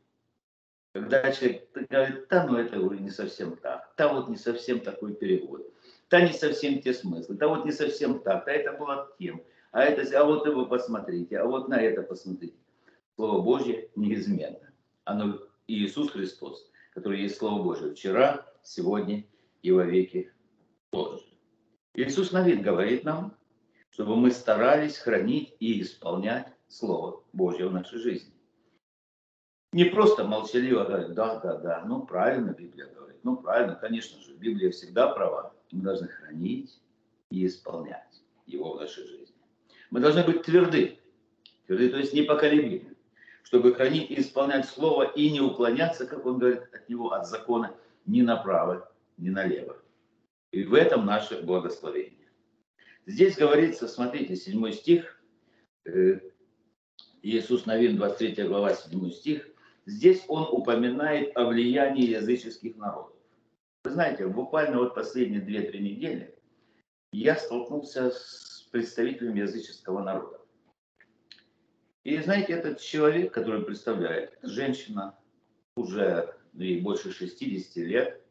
Когда 0.93 1.33
человек 1.33 1.69
говорит, 1.73 2.27
да, 2.29 2.47
ну 2.47 2.59
это 2.59 2.79
уже 2.79 3.01
не 3.01 3.11
совсем 3.11 3.57
так, 3.57 3.95
да, 3.97 4.13
вот 4.13 4.29
не 4.29 4.37
совсем 4.37 4.81
такой 4.81 5.15
перевод, 5.15 5.67
да, 6.11 6.21
не 6.21 6.35
совсем 6.35 6.83
те 6.83 6.93
смыслы, 6.93 7.35
да, 7.37 7.49
вот 7.49 7.65
не 7.65 7.73
совсем 7.73 8.21
так, 8.21 8.45
да, 8.45 8.53
это 8.53 8.73
было 8.73 9.11
тем. 9.19 9.43
а 9.71 9.85
это, 9.85 10.21
а 10.21 10.25
вот 10.25 10.47
вы 10.47 10.67
посмотрите, 10.67 11.39
а 11.39 11.47
вот 11.47 11.69
на 11.69 11.81
это 11.81 12.03
посмотрите. 12.03 12.57
Слово 13.17 13.43
Божье 13.43 13.89
неизменно. 13.97 14.73
Оно 15.05 15.41
Иисус 15.67 16.11
Христос, 16.11 16.71
который 16.93 17.23
есть 17.23 17.37
Слово 17.37 17.63
Божье 17.63 17.93
вчера, 17.93 18.47
сегодня 18.63 19.25
и 19.63 19.71
во 19.71 19.85
веки 19.85 20.31
тоже. 20.91 21.25
Иисус 21.95 22.33
на 22.33 22.43
вид 22.43 22.63
говорит 22.63 23.05
нам, 23.05 23.35
чтобы 23.91 24.17
мы 24.17 24.31
старались 24.31 24.99
хранить 24.99 25.55
и 25.59 25.81
исполнять 25.81 26.49
Слово 26.69 27.23
Божье 27.33 27.69
в 27.69 27.73
нашей 27.73 27.99
жизни. 27.99 28.32
Не 29.73 29.87
просто 29.87 30.25
молчаливо 30.25 30.85
говорить, 30.85 31.15
да, 31.15 31.41
да, 31.41 31.57
да, 31.57 31.85
ну 31.87 32.03
правильно 32.03 32.51
Библия 32.51 32.89
говорит, 32.89 33.17
ну 33.23 33.37
правильно, 33.37 33.75
конечно 33.75 34.21
же, 34.21 34.35
Библия 34.35 34.71
всегда 34.71 35.09
права. 35.09 35.55
Мы 35.71 35.83
должны 35.83 36.09
хранить 36.09 36.79
и 37.31 37.47
исполнять 37.47 38.23
его 38.45 38.75
в 38.75 38.81
нашей 38.81 39.07
жизни. 39.07 39.35
Мы 39.91 40.01
должны 40.01 40.25
быть 40.25 40.43
тверды, 40.43 40.99
тверды, 41.67 41.89
то 41.89 41.97
есть 41.97 42.13
непоколебимы, 42.13 42.95
чтобы 43.43 43.75
хранить 43.75 44.11
и 44.11 44.21
исполнять 44.21 44.69
Слово 44.69 45.05
и 45.05 45.31
не 45.31 45.41
уклоняться, 45.41 46.07
как 46.07 46.27
он 46.27 46.39
говорит, 46.39 46.63
от 46.75 46.89
него, 46.91 47.13
от 47.13 47.27
закона, 47.27 47.75
ни 48.05 48.21
направо, 48.21 48.93
ни 49.17 49.31
налево. 49.31 49.79
И 50.51 50.65
в 50.65 50.75
этом 50.75 51.07
наше 51.07 51.41
благословение. 51.41 52.29
Здесь 53.07 53.37
говорится, 53.37 53.89
смотрите, 53.89 54.37
7 54.37 54.71
стих, 54.73 55.19
э, 55.87 56.21
Иисус 57.23 57.65
Новин, 57.65 57.97
23 57.97 58.45
глава, 58.45 58.75
7 58.75 59.11
стих, 59.11 59.49
здесь 59.87 60.25
он 60.29 60.49
упоминает 60.51 61.37
о 61.37 61.47
влиянии 61.47 62.11
языческих 62.11 62.77
народов. 62.77 63.17
Вы 63.85 63.91
знаете, 63.91 64.27
буквально 64.27 64.79
вот 64.79 64.95
последние 64.95 65.43
2-3 65.43 65.79
недели 65.79 66.39
я 67.13 67.37
столкнулся 67.37 68.11
с 68.11 68.69
представителем 68.71 69.35
языческого 69.35 70.03
народа. 70.03 70.41
И 72.05 72.19
знаете, 72.19 72.55
этот 72.55 72.81
человек, 72.81 73.33
который 73.33 73.63
представляет, 73.65 74.33
это 74.35 74.49
женщина, 74.49 75.19
уже 75.77 76.35
ей 76.55 76.81
больше 76.81 77.13
60 77.13 77.77
лет, 77.77 78.25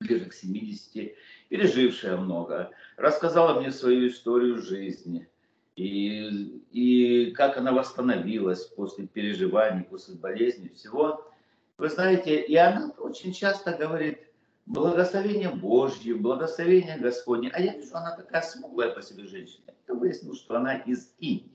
ближе 0.00 0.26
к 0.26 0.34
70, 0.34 1.14
пережившая 1.48 2.16
много, 2.16 2.70
рассказала 2.96 3.60
мне 3.60 3.70
свою 3.70 4.08
историю 4.08 4.60
жизни 4.60 5.28
и, 5.76 6.62
и 6.70 7.30
как 7.32 7.56
она 7.56 7.72
восстановилась 7.72 8.64
после 8.66 9.06
переживаний, 9.06 9.84
после 9.84 10.14
болезни, 10.14 10.68
всего. 10.68 11.30
Вы 11.78 11.88
знаете, 11.88 12.40
и 12.40 12.54
она 12.56 12.92
очень 12.98 13.32
часто 13.32 13.72
говорит, 13.76 14.20
благословение 14.66 15.50
Божье, 15.50 16.14
благословение 16.14 16.98
Господне. 16.98 17.50
А 17.52 17.60
я 17.60 17.76
вижу, 17.76 17.94
она 17.96 18.16
такая 18.16 18.42
смуглая 18.42 18.90
по 18.90 19.02
себе 19.02 19.26
женщина. 19.26 19.64
Это 19.66 19.94
выяснилось, 19.94 20.38
что 20.38 20.56
она 20.56 20.76
из 20.76 21.12
Индии. 21.18 21.50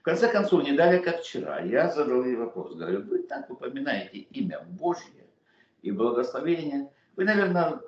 В 0.00 0.02
конце 0.02 0.30
концов, 0.30 0.64
не 0.64 0.72
далее, 0.72 1.00
как 1.00 1.20
вчера, 1.20 1.60
я 1.60 1.90
задал 1.90 2.24
ей 2.24 2.36
вопрос. 2.36 2.74
Говорю, 2.74 3.02
вы 3.02 3.22
так 3.22 3.48
упоминаете 3.48 4.18
имя 4.18 4.60
Божье 4.68 5.26
и 5.80 5.90
благословение. 5.90 6.90
Вы, 7.16 7.24
наверное, 7.24 7.80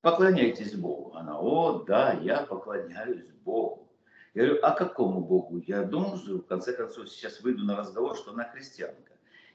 поклоняетесь 0.00 0.74
Богу. 0.74 1.14
Она, 1.14 1.38
о, 1.38 1.84
да, 1.86 2.14
я 2.22 2.42
поклоняюсь 2.42 3.26
Богу. 3.44 3.87
Я 4.34 4.44
говорю, 4.44 4.60
а 4.62 4.72
какому 4.72 5.20
Богу? 5.20 5.62
Я 5.66 5.82
думал, 5.82 6.16
что 6.18 6.38
в 6.38 6.46
конце 6.46 6.72
концов 6.72 7.08
сейчас 7.08 7.40
выйду 7.40 7.64
на 7.64 7.76
разговор, 7.76 8.16
что 8.16 8.32
она 8.32 8.44
христианка. 8.44 9.12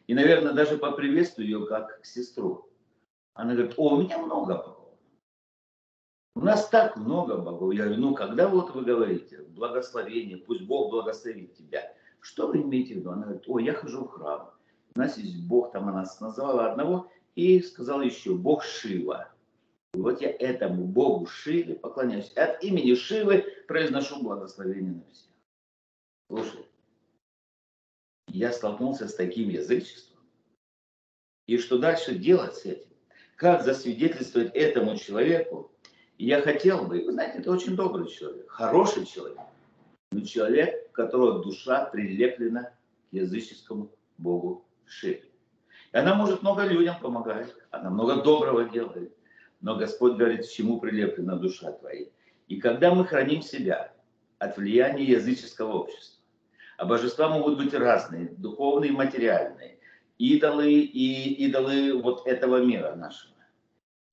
И, 0.08 0.14
наверное, 0.14 0.54
даже 0.54 0.78
поприветствую 0.78 1.48
ее 1.48 1.66
как 1.66 2.00
сестру. 2.04 2.70
Она 3.34 3.54
говорит, 3.54 3.74
о, 3.78 3.96
у 3.96 4.02
меня 4.02 4.18
много 4.18 4.56
богов. 4.56 5.00
У 6.36 6.42
нас 6.42 6.68
так 6.70 6.98
много 6.98 7.38
богов. 7.38 7.74
Я 7.74 7.86
говорю, 7.86 8.02
ну, 8.02 8.16
когда 8.16 8.48
вот 8.48 8.74
вы 8.74 8.84
говорите, 8.84 9.44
благословение, 9.50 10.38
пусть 10.38 10.64
Бог 10.64 10.90
благословит 10.90 11.56
тебя. 11.56 11.94
Что 12.20 12.48
вы 12.48 12.62
имеете 12.62 12.96
в 12.96 12.98
виду? 12.98 13.12
Она 13.12 13.24
говорит, 13.24 13.44
о, 13.48 13.60
я 13.60 13.74
хожу 13.74 14.06
в 14.06 14.10
храм. 14.10 14.52
У 14.96 15.00
нас 15.00 15.18
есть 15.18 15.48
Бог, 15.48 15.72
там 15.72 15.90
она 15.90 16.06
назвала 16.20 16.72
одного 16.72 17.12
и 17.36 17.62
сказала 17.62 18.02
еще, 18.02 18.36
Бог 18.36 18.64
Шива. 18.64 19.33
Вот 19.94 20.22
я 20.22 20.32
этому 20.32 20.86
Богу 20.86 21.26
Шиве 21.28 21.76
поклоняюсь. 21.76 22.32
От 22.36 22.64
имени 22.64 22.96
Шивы 22.96 23.46
произношу 23.68 24.22
благословение 24.22 24.94
на 24.94 25.12
всех. 25.12 25.30
Слушай, 26.30 26.66
я 28.30 28.52
столкнулся 28.52 29.08
с 29.08 29.16
таким 29.16 29.50
язычеством. 29.50 30.20
И 31.48 31.58
что 31.58 31.78
дальше 31.78 32.16
делать 32.16 32.56
с 32.56 32.66
этим? 32.66 32.94
как 33.36 33.64
засвидетельствовать 33.64 34.52
этому 34.54 34.98
человеку. 34.98 35.72
И 36.18 36.26
я 36.26 36.42
хотел 36.42 36.86
бы, 36.86 37.04
вы 37.04 37.12
знаете, 37.12 37.40
это 37.40 37.52
очень 37.52 37.76
добрый 37.76 38.08
человек, 38.08 38.50
хороший 38.50 39.06
человек, 39.06 39.40
но 40.12 40.22
человек, 40.22 40.90
у 40.90 40.94
которого 40.94 41.44
душа 41.44 41.86
прилеплена 41.86 42.64
к 42.64 42.72
языческому 43.12 43.92
богу 44.18 44.64
Шиве. 44.86 45.26
И 45.92 45.98
она 45.98 46.16
может 46.16 46.42
много 46.42 46.66
людям 46.66 46.96
помогать, 47.02 47.54
она 47.72 47.90
много 47.90 48.22
доброго 48.22 48.70
делает, 48.70 49.14
но 49.64 49.78
Господь 49.78 50.18
говорит, 50.18 50.48
чему 50.50 50.80
прилеплена 50.80 51.38
душа 51.38 51.72
твоя. 51.72 52.06
И 52.50 52.60
когда 52.60 52.94
мы 52.94 53.06
храним 53.08 53.42
себя 53.42 53.94
от 54.38 54.58
влияния 54.58 55.06
языческого 55.06 55.72
общества, 55.72 56.22
а 56.78 56.86
божества 56.86 57.30
могут 57.30 57.58
быть 57.58 57.74
разные, 57.74 58.28
духовные 58.38 58.92
и 58.92 58.94
материальные, 58.94 59.80
идолы 60.18 60.70
и 60.70 61.46
идолы 61.46 61.94
вот 62.02 62.28
этого 62.28 62.62
мира 62.62 62.94
нашего, 62.96 63.36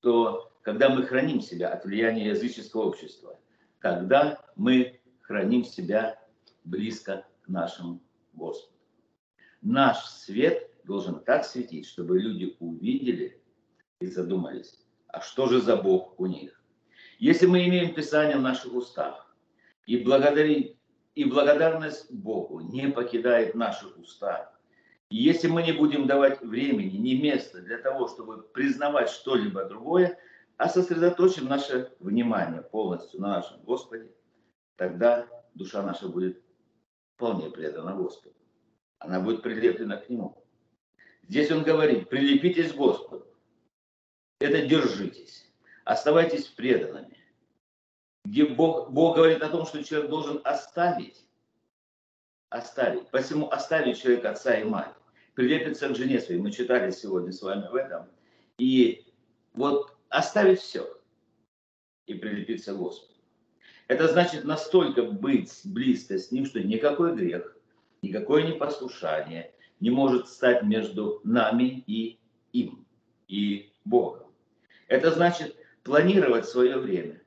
то 0.01 0.53
когда 0.63 0.89
мы 0.89 1.03
храним 1.03 1.41
себя 1.41 1.71
от 1.71 1.85
влияния 1.85 2.29
языческого 2.29 2.83
общества, 2.83 3.37
когда 3.81 4.41
мы 4.55 5.01
храним 5.21 5.65
себя 5.65 6.17
близко 6.63 7.27
к 7.43 7.49
нашему 7.49 8.01
Господу. 8.35 8.79
Наш 9.63 10.05
свет 10.05 10.71
должен 10.85 11.19
так 11.25 11.45
светить, 11.45 11.87
чтобы 11.87 12.21
люди 12.21 12.57
увидели 12.61 13.43
и 13.99 14.07
задумались, 14.07 14.81
а 15.13 15.21
что 15.21 15.47
же 15.47 15.61
за 15.61 15.77
Бог 15.77 16.19
у 16.19 16.27
них. 16.27 16.63
Если 17.19 17.47
мы 17.47 17.67
имеем 17.67 17.95
Писание 17.95 18.37
в 18.37 18.43
наших 18.43 18.73
устах, 18.73 19.35
и, 19.87 19.97
и 19.97 21.25
благодарность 21.25 22.11
Богу 22.11 22.61
не 22.61 22.89
покидает 22.89 23.55
наши 23.55 23.87
уста, 23.87 24.53
и 25.11 25.17
если 25.17 25.49
мы 25.49 25.63
не 25.63 25.73
будем 25.73 26.07
давать 26.07 26.41
времени, 26.41 26.97
ни 26.97 27.15
места 27.21 27.61
для 27.61 27.79
того, 27.79 28.09
чтобы 28.09 28.43
признавать 28.43 29.11
что-либо 29.11 29.65
другое, 29.65 30.19
а 30.57 30.69
сосредоточим 30.69 31.47
наше 31.47 31.93
внимание 31.99 32.63
полностью 32.63 33.21
на 33.21 33.29
нашем 33.29 33.61
Господе, 33.63 34.11
тогда 34.77 35.27
душа 35.55 35.83
наша 35.83 36.09
будет 36.09 36.41
вполне 37.17 37.51
предана 37.51 37.95
Господу. 37.95 38.37
Она 38.99 39.21
будет 39.21 39.43
прилеплена 39.43 39.97
к 39.97 40.09
Нему. 40.09 40.45
Здесь 41.29 41.51
он 41.51 41.65
говорит, 41.65 42.09
прилепитесь 42.09 42.73
к 42.73 42.77
Господу. 42.77 43.30
Это 44.41 44.67
держитесь. 44.67 45.47
Оставайтесь 45.85 46.47
преданными. 46.47 47.17
Где 48.25 48.47
Бог, 48.47 48.91
Бог 48.91 49.17
говорит 49.17 49.43
о 49.43 49.49
том, 49.49 49.67
что 49.67 49.85
человек 49.85 50.11
должен 50.11 50.41
оставить, 50.45 51.25
оставить, 52.49 53.09
посему 53.11 53.51
оставить 53.51 54.01
человека 54.01 54.31
отца 54.31 54.55
и 54.55 54.65
мать 54.65 54.95
прилепится 55.35 55.89
к 55.89 55.97
жене 55.97 56.21
своей. 56.21 56.41
Мы 56.41 56.53
читали 56.53 56.91
сегодня 56.91 57.33
с 57.33 57.41
вами 57.43 57.67
в 57.69 57.75
этом. 57.75 58.07
И 58.59 59.07
вот 59.55 59.97
оставить 60.09 60.61
все 60.61 60.87
и 62.07 62.15
прилепиться 62.15 62.75
к 62.75 62.79
Господу. 62.79 63.15
Это 63.89 64.07
значит 64.09 64.45
настолько 64.45 65.03
быть 65.03 65.61
близко 65.65 66.19
с 66.19 66.31
Ним, 66.31 66.47
что 66.47 66.61
никакой 66.61 67.15
грех, 67.15 67.57
никакое 68.03 68.47
непослушание 68.47 69.53
не 69.81 69.91
может 69.91 70.29
стать 70.29 70.63
между 70.63 71.21
нами 71.25 71.83
и 71.87 72.19
им, 72.53 72.87
и 73.29 73.73
Богом. 73.85 74.30
Это 74.91 75.11
значит 75.13 75.57
планировать 75.83 76.47
свое 76.47 76.77
время, 76.77 77.23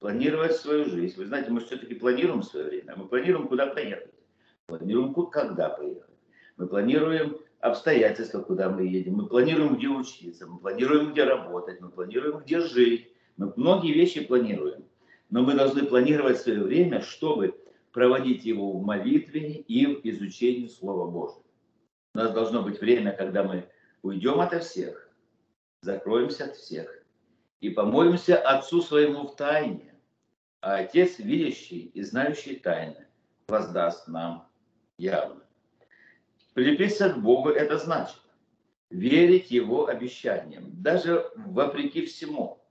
планировать 0.00 0.56
свою 0.56 0.86
жизнь. 0.86 1.16
Вы 1.16 1.26
знаете, 1.26 1.50
мы 1.50 1.60
все-таки 1.60 1.94
планируем 1.94 2.42
свое 2.42 2.66
время, 2.66 2.96
мы 2.96 3.06
планируем, 3.06 3.46
куда 3.46 3.66
поехать, 3.68 4.12
планируем, 4.66 5.14
когда 5.30 5.68
поехать 5.68 6.08
мы 6.58 6.66
планируем 6.66 7.38
обстоятельства, 7.60 8.40
куда 8.40 8.68
мы 8.68 8.84
едем, 8.84 9.14
мы 9.14 9.26
планируем, 9.26 9.76
где 9.76 9.88
учиться, 9.88 10.46
мы 10.46 10.58
планируем, 10.58 11.12
где 11.12 11.24
работать, 11.24 11.80
мы 11.80 11.88
планируем, 11.88 12.40
где 12.40 12.60
жить. 12.60 13.12
Мы 13.36 13.52
многие 13.56 13.92
вещи 13.92 14.24
планируем. 14.24 14.84
Но 15.30 15.42
мы 15.42 15.54
должны 15.54 15.86
планировать 15.86 16.40
свое 16.40 16.62
время, 16.62 17.00
чтобы 17.00 17.54
проводить 17.92 18.44
его 18.44 18.72
в 18.72 18.84
молитве 18.84 19.52
и 19.52 19.86
в 19.86 20.00
изучении 20.04 20.66
Слова 20.66 21.08
Божьего. 21.08 21.42
У 22.14 22.18
нас 22.18 22.32
должно 22.32 22.62
быть 22.62 22.80
время, 22.80 23.12
когда 23.12 23.44
мы 23.44 23.68
уйдем 24.02 24.40
ото 24.40 24.58
всех, 24.58 25.07
закроемся 25.82 26.44
от 26.46 26.56
всех 26.56 27.04
и 27.60 27.70
помолимся 27.70 28.36
Отцу 28.36 28.82
своему 28.82 29.26
в 29.26 29.36
тайне, 29.36 29.94
а 30.60 30.76
Отец, 30.76 31.18
видящий 31.18 31.90
и 31.94 32.02
знающий 32.02 32.56
тайны, 32.56 33.06
воздаст 33.48 34.08
нам 34.08 34.48
явно. 34.98 35.42
Прилепиться 36.54 37.10
к 37.10 37.22
Богу– 37.22 37.48
это 37.50 37.78
значит 37.78 38.20
верить 38.90 39.50
Его 39.50 39.86
обещаниям, 39.86 40.70
даже 40.82 41.30
вопреки 41.36 42.06
всему, 42.06 42.64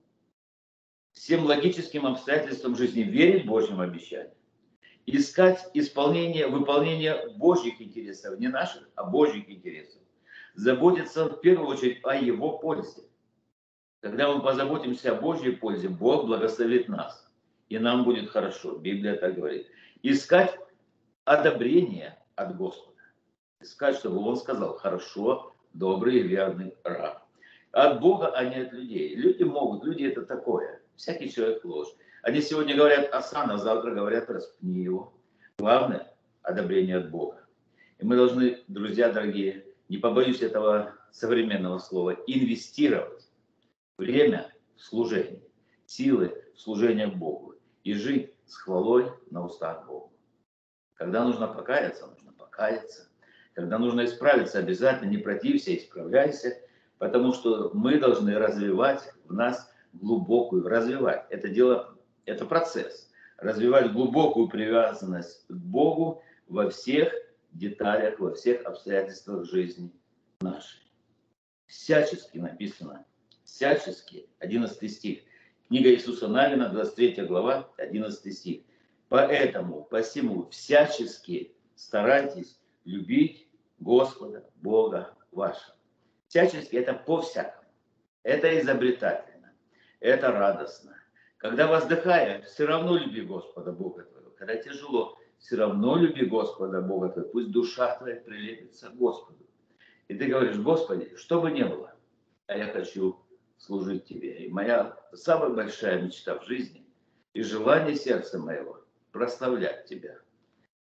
всем 1.12 1.44
логическим 1.44 2.06
обстоятельствам 2.06 2.76
жизни, 2.76 3.02
верить 3.02 3.46
Божьим 3.46 3.80
обещаниям. 3.80 4.34
искать 5.06 5.70
исполнение, 5.72 6.48
выполнение 6.48 7.30
Божьих 7.36 7.80
интересов, 7.80 8.38
не 8.38 8.48
наших, 8.48 8.88
а 8.94 9.04
Божьих 9.04 9.48
интересов. 9.48 9.97
Заботиться 10.58 11.28
в 11.28 11.40
первую 11.40 11.68
очередь 11.68 12.00
о 12.02 12.16
Его 12.16 12.58
пользе. 12.58 13.04
Когда 14.00 14.34
мы 14.34 14.42
позаботимся 14.42 15.12
о 15.12 15.20
Божьей 15.20 15.52
пользе, 15.52 15.88
Бог 15.88 16.26
благословит 16.26 16.88
нас, 16.88 17.30
и 17.68 17.78
нам 17.78 18.02
будет 18.02 18.30
хорошо. 18.30 18.76
Библия 18.76 19.14
так 19.14 19.36
говорит. 19.36 19.68
Искать 20.02 20.58
одобрение 21.24 22.18
от 22.34 22.56
Господа. 22.56 22.98
Искать, 23.60 23.98
чтобы 23.98 24.18
Он 24.18 24.36
сказал, 24.36 24.74
хорошо, 24.74 25.54
добрый 25.74 26.16
и 26.16 26.22
верный 26.24 26.74
раб. 26.82 27.22
От 27.70 28.00
Бога, 28.00 28.34
а 28.34 28.44
не 28.44 28.62
от 28.62 28.72
людей. 28.72 29.14
Люди 29.14 29.44
могут, 29.44 29.84
люди 29.84 30.06
это 30.06 30.26
такое. 30.26 30.82
Всякий 30.96 31.30
человек 31.30 31.64
ложь. 31.64 31.94
Они 32.24 32.40
сегодня 32.40 32.74
говорят 32.74 33.14
Асана, 33.14 33.54
а 33.54 33.58
завтра 33.58 33.92
говорят 33.92 34.28
распни 34.28 34.82
его. 34.82 35.12
Главное– 35.60 36.12
одобрение 36.42 36.96
от 36.96 37.12
Бога. 37.12 37.46
И 38.00 38.04
мы 38.04 38.16
должны, 38.16 38.64
друзья 38.66 39.12
дорогие, 39.12 39.67
не 39.88 39.98
побоюсь 39.98 40.42
этого 40.42 40.94
современного 41.10 41.78
слова, 41.78 42.10
инвестировать 42.26 43.28
время 43.96 44.52
в 44.76 44.82
служение, 44.82 45.42
силы 45.86 46.44
в 46.54 46.60
служение 46.60 47.06
Богу 47.06 47.54
и 47.84 47.94
жить 47.94 48.32
с 48.46 48.56
хвалой 48.56 49.10
на 49.30 49.44
устах 49.44 49.86
Богу. 49.86 50.12
Когда 50.94 51.24
нужно 51.24 51.46
покаяться, 51.48 52.06
нужно 52.06 52.32
покаяться. 52.32 53.08
Когда 53.54 53.78
нужно 53.78 54.04
исправиться, 54.04 54.58
обязательно 54.58 55.08
не 55.08 55.18
протився, 55.18 55.74
исправляйся, 55.74 56.60
потому 56.98 57.32
что 57.32 57.70
мы 57.74 57.98
должны 57.98 58.38
развивать 58.38 59.12
в 59.24 59.32
нас 59.32 59.70
глубокую, 59.92 60.68
развивать. 60.68 61.26
Это 61.30 61.48
дело 61.48 61.98
это 62.28 62.44
процесс. 62.44 63.10
Развивать 63.38 63.92
глубокую 63.92 64.48
привязанность 64.48 65.46
к 65.48 65.52
Богу 65.52 66.22
во 66.48 66.68
всех 66.70 67.12
деталях, 67.52 68.18
во 68.18 68.34
всех 68.34 68.64
обстоятельствах 68.64 69.44
жизни 69.44 69.92
нашей. 70.40 70.80
Всячески 71.66 72.38
написано, 72.38 73.04
всячески, 73.44 74.28
11 74.38 74.90
стих. 74.92 75.20
Книга 75.68 75.90
Иисуса 75.90 76.28
Навина, 76.28 76.68
23 76.70 77.26
глава, 77.26 77.70
11 77.76 78.36
стих. 78.36 78.62
Поэтому, 79.08 79.84
посему, 79.84 80.48
всячески 80.48 81.54
старайтесь 81.74 82.58
любить 82.84 83.48
Господа, 83.78 84.48
Бога 84.56 85.14
вашего. 85.30 85.76
Всячески 86.28 86.76
это 86.76 86.94
по-всякому. 86.94 87.68
Это 88.22 88.60
изобретательно, 88.60 89.52
это 90.00 90.32
радостно, 90.32 90.98
когда 91.38 91.68
воздыхая, 91.68 92.42
все 92.42 92.66
равно 92.66 92.98
люби 92.98 93.22
Господа 93.22 93.72
Бога 93.72 94.02
твоего. 94.02 94.30
Когда 94.30 94.56
тяжело, 94.56 95.16
все 95.38 95.56
равно 95.56 95.96
люби 95.96 96.24
Господа 96.26 96.80
Бога 96.80 97.08
твоего. 97.08 97.30
Пусть 97.30 97.50
душа 97.50 97.96
твоя 97.96 98.16
прилепится 98.16 98.90
к 98.90 98.96
Господу. 98.96 99.38
И 100.08 100.14
ты 100.14 100.26
говоришь, 100.26 100.58
Господи, 100.58 101.14
что 101.16 101.40
бы 101.40 101.50
ни 101.50 101.62
было, 101.62 101.94
а 102.46 102.56
я 102.56 102.68
хочу 102.68 103.16
служить 103.58 104.06
Тебе. 104.06 104.46
И 104.46 104.50
моя 104.50 104.96
самая 105.12 105.50
большая 105.50 106.02
мечта 106.02 106.38
в 106.38 106.44
жизни 106.46 106.86
и 107.34 107.42
желание 107.42 107.94
сердца 107.94 108.38
моего 108.38 108.80
прославлять 109.12 109.86
Тебя. 109.86 110.18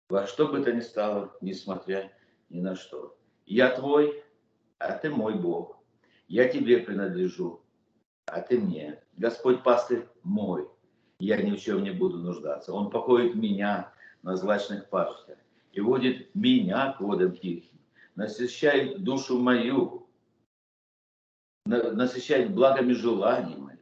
Во 0.09 0.25
что 0.25 0.47
бы 0.47 0.63
то 0.63 0.71
ни 0.71 0.79
стало, 0.79 1.35
несмотря 1.41 2.11
ни 2.49 2.59
на 2.59 2.75
что. 2.75 3.17
Я 3.45 3.75
Твой, 3.75 4.23
а 4.79 4.93
Ты 4.93 5.09
мой 5.09 5.35
Бог. 5.35 5.77
Я 6.27 6.47
Тебе 6.47 6.79
принадлежу, 6.79 7.61
а 8.25 8.41
Ты 8.41 8.59
мне. 8.59 9.03
Господь 9.17 9.63
пастырь 9.63 10.07
мой, 10.23 10.67
я 11.19 11.41
ни 11.41 11.55
в 11.55 11.59
чем 11.59 11.83
не 11.83 11.91
буду 11.91 12.17
нуждаться. 12.17 12.73
Он 12.73 12.89
покоит 12.89 13.35
меня 13.35 13.91
на 14.21 14.35
злачных 14.35 14.89
пашнях 14.89 15.37
и 15.71 15.81
водит 15.81 16.33
меня 16.35 16.93
к 16.93 17.01
водам 17.01 17.35
тихим, 17.35 17.79
насыщает 18.15 19.03
душу 19.03 19.39
мою, 19.39 20.07
насыщает 21.65 22.53
благами 22.53 22.93
желаний 22.93 23.55
моих. 23.55 23.79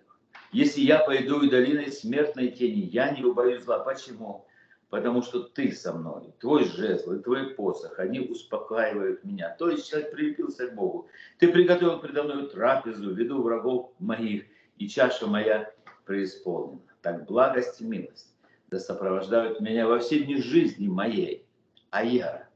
Если 0.51 0.81
я 0.81 0.99
пойду 0.99 1.41
и 1.41 1.49
долиной 1.49 1.91
смертной 1.91 2.49
тени, 2.49 2.81
я 2.81 3.11
не 3.11 3.23
убоюсь 3.23 3.63
зла. 3.63 3.79
Почему? 3.79 4.45
Потому 4.89 5.21
что 5.21 5.41
ты 5.41 5.73
со 5.73 5.91
мной, 5.91 6.33
твой 6.39 6.63
жезл 6.63 7.13
и 7.13 7.21
твой 7.21 7.49
посох, 7.55 7.99
они 7.99 8.21
успокаивают 8.21 9.25
меня. 9.25 9.53
То 9.55 9.69
есть 9.69 9.89
человек 9.89 10.11
прилепился 10.11 10.67
к 10.67 10.75
Богу. 10.75 11.09
Ты 11.39 11.49
приготовил 11.51 11.99
предо 11.99 12.23
мной 12.23 12.49
трапезу, 12.49 13.13
веду 13.13 13.41
врагов 13.41 13.91
моих 13.99 14.45
и 14.77 14.87
чаша 14.87 15.27
моя 15.27 15.69
преисполнена. 16.05 16.79
Так 17.01 17.25
благость 17.25 17.81
и 17.81 17.85
милость 17.85 18.36
да 18.67 18.79
сопровождают 18.79 19.59
меня 19.59 19.87
во 19.87 19.99
все 19.99 20.23
дни 20.23 20.37
жизни 20.37 20.87
моей. 20.87 21.45
А 21.89 22.03
я, 22.03 22.49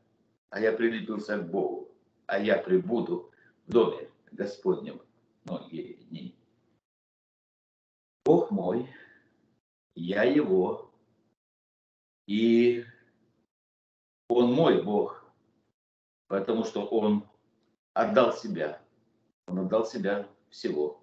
а 0.49 0.59
я 0.59 0.73
прилепился 0.73 1.37
к 1.37 1.49
Богу, 1.49 1.89
а 2.25 2.39
я 2.39 2.57
прибуду 2.57 3.31
в 3.65 3.71
доме 3.71 4.09
Господнем 4.31 5.01
многие 5.45 5.93
дни. 5.93 6.35
Бог 8.25 8.51
мой, 8.51 8.87
я 9.95 10.23
его, 10.23 10.91
и 12.27 12.85
он 14.29 14.53
мой 14.53 14.83
Бог, 14.83 15.25
потому 16.27 16.65
что 16.65 16.85
он 16.85 17.27
отдал 17.93 18.33
себя, 18.33 18.81
он 19.47 19.59
отдал 19.59 19.85
себя 19.85 20.27
всего 20.49 21.01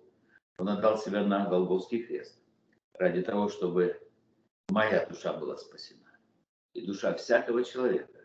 он 0.58 0.68
отдал 0.68 0.98
себя 0.98 1.24
на 1.24 1.46
Голгофский 1.46 2.02
крест 2.02 2.36
ради 2.94 3.22
того, 3.22 3.48
чтобы 3.48 4.00
моя 4.68 5.06
душа 5.06 5.32
была 5.32 5.56
спасена. 5.56 6.00
И 6.74 6.86
душа 6.86 7.14
всякого 7.14 7.64
человека, 7.64 8.20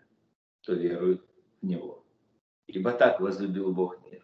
кто 0.61 0.73
верует 0.73 1.23
в 1.61 1.65
Него. 1.65 2.05
Ибо 2.67 2.91
так 2.91 3.19
возлюбил 3.19 3.73
Бог 3.73 4.03
мир. 4.05 4.23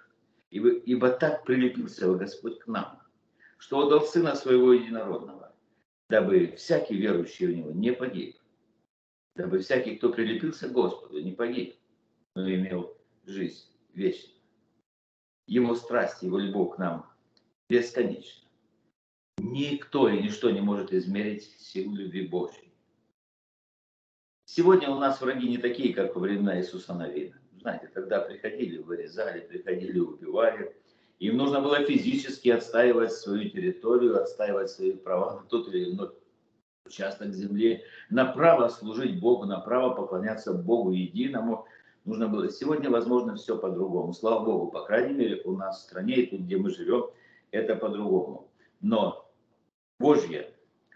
Ибо, 0.49 0.69
ибо 0.69 1.09
так 1.11 1.43
прилепился 1.45 2.11
Господь 2.13 2.59
к 2.59 2.67
нам, 2.67 3.01
что 3.57 3.85
отдал 3.85 4.01
Сына 4.01 4.35
Своего 4.35 4.73
Единородного, 4.73 5.55
дабы 6.09 6.55
всякий 6.57 6.95
верующий 6.95 7.47
в 7.47 7.55
Него 7.55 7.71
не 7.71 7.93
погиб, 7.93 8.37
дабы 9.35 9.59
всякий, 9.59 9.97
кто 9.97 10.11
прилепился 10.11 10.69
к 10.69 10.73
Господу, 10.73 11.21
не 11.21 11.33
погиб, 11.33 11.75
но 12.35 12.51
имел 12.51 12.97
жизнь 13.25 13.65
вечную. 13.93 14.39
Его 15.45 15.75
страсть, 15.75 16.23
Его 16.23 16.39
любовь 16.39 16.75
к 16.75 16.79
нам 16.79 17.11
бесконечно. 17.69 18.48
Никто 19.41 20.09
и 20.09 20.21
ничто 20.21 20.49
не 20.49 20.59
может 20.59 20.91
измерить 20.91 21.43
силу 21.59 21.95
любви 21.95 22.27
Божьей. 22.27 22.73
Сегодня 24.45 24.89
у 24.89 24.99
нас 24.99 25.21
враги 25.21 25.47
не 25.47 25.57
такие, 25.57 25.93
как 25.93 26.15
во 26.15 26.21
времена 26.21 26.59
Иисуса 26.59 26.93
Навина. 26.93 27.39
Знаете, 27.61 27.87
тогда 27.93 28.19
приходили, 28.19 28.79
вырезали, 28.79 29.41
приходили, 29.41 29.99
убивали. 29.99 30.75
Им 31.19 31.37
нужно 31.37 31.61
было 31.61 31.83
физически 31.85 32.49
отстаивать 32.49 33.13
свою 33.13 33.49
территорию, 33.49 34.21
отстаивать 34.21 34.71
свои 34.71 34.93
права 34.93 35.39
на 35.39 35.47
тот 35.47 35.67
или 35.69 35.91
иной 35.91 36.09
участок 36.85 37.33
земли, 37.33 37.83
на 38.09 38.25
право 38.25 38.67
служить 38.67 39.19
Богу, 39.21 39.45
на 39.45 39.59
право 39.59 39.93
поклоняться 39.93 40.53
Богу 40.53 40.91
единому. 40.91 41.65
Нужно 42.03 42.27
было. 42.27 42.49
Сегодня, 42.49 42.89
возможно, 42.89 43.35
все 43.35 43.57
по-другому. 43.57 44.13
Слава 44.13 44.43
Богу, 44.43 44.71
по 44.71 44.83
крайней 44.83 45.13
мере, 45.13 45.41
у 45.45 45.55
нас 45.55 45.79
в 45.79 45.83
стране 45.83 46.15
и 46.15 46.25
тут, 46.25 46.41
где 46.41 46.57
мы 46.57 46.71
живем, 46.71 47.05
это 47.51 47.75
по-другому. 47.75 48.49
Но 48.81 49.28
Божье, 49.99 50.53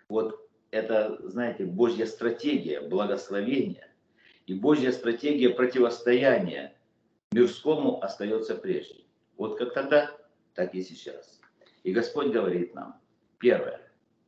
вот 0.07 0.49
это, 0.71 1.19
знаете, 1.29 1.65
Божья 1.65 2.05
стратегия 2.05 2.81
благословения 2.81 3.87
и 4.47 4.53
Божья 4.53 4.91
стратегия 4.91 5.49
противостояния 5.49 6.75
мирскому 7.33 8.01
остается 8.01 8.55
прежней. 8.55 9.07
Вот 9.37 9.57
как 9.57 9.73
тогда, 9.73 10.15
так 10.53 10.73
и 10.73 10.81
сейчас. 10.81 11.41
И 11.83 11.91
Господь 11.91 12.31
говорит 12.31 12.73
нам, 12.75 13.01
первое, 13.39 13.81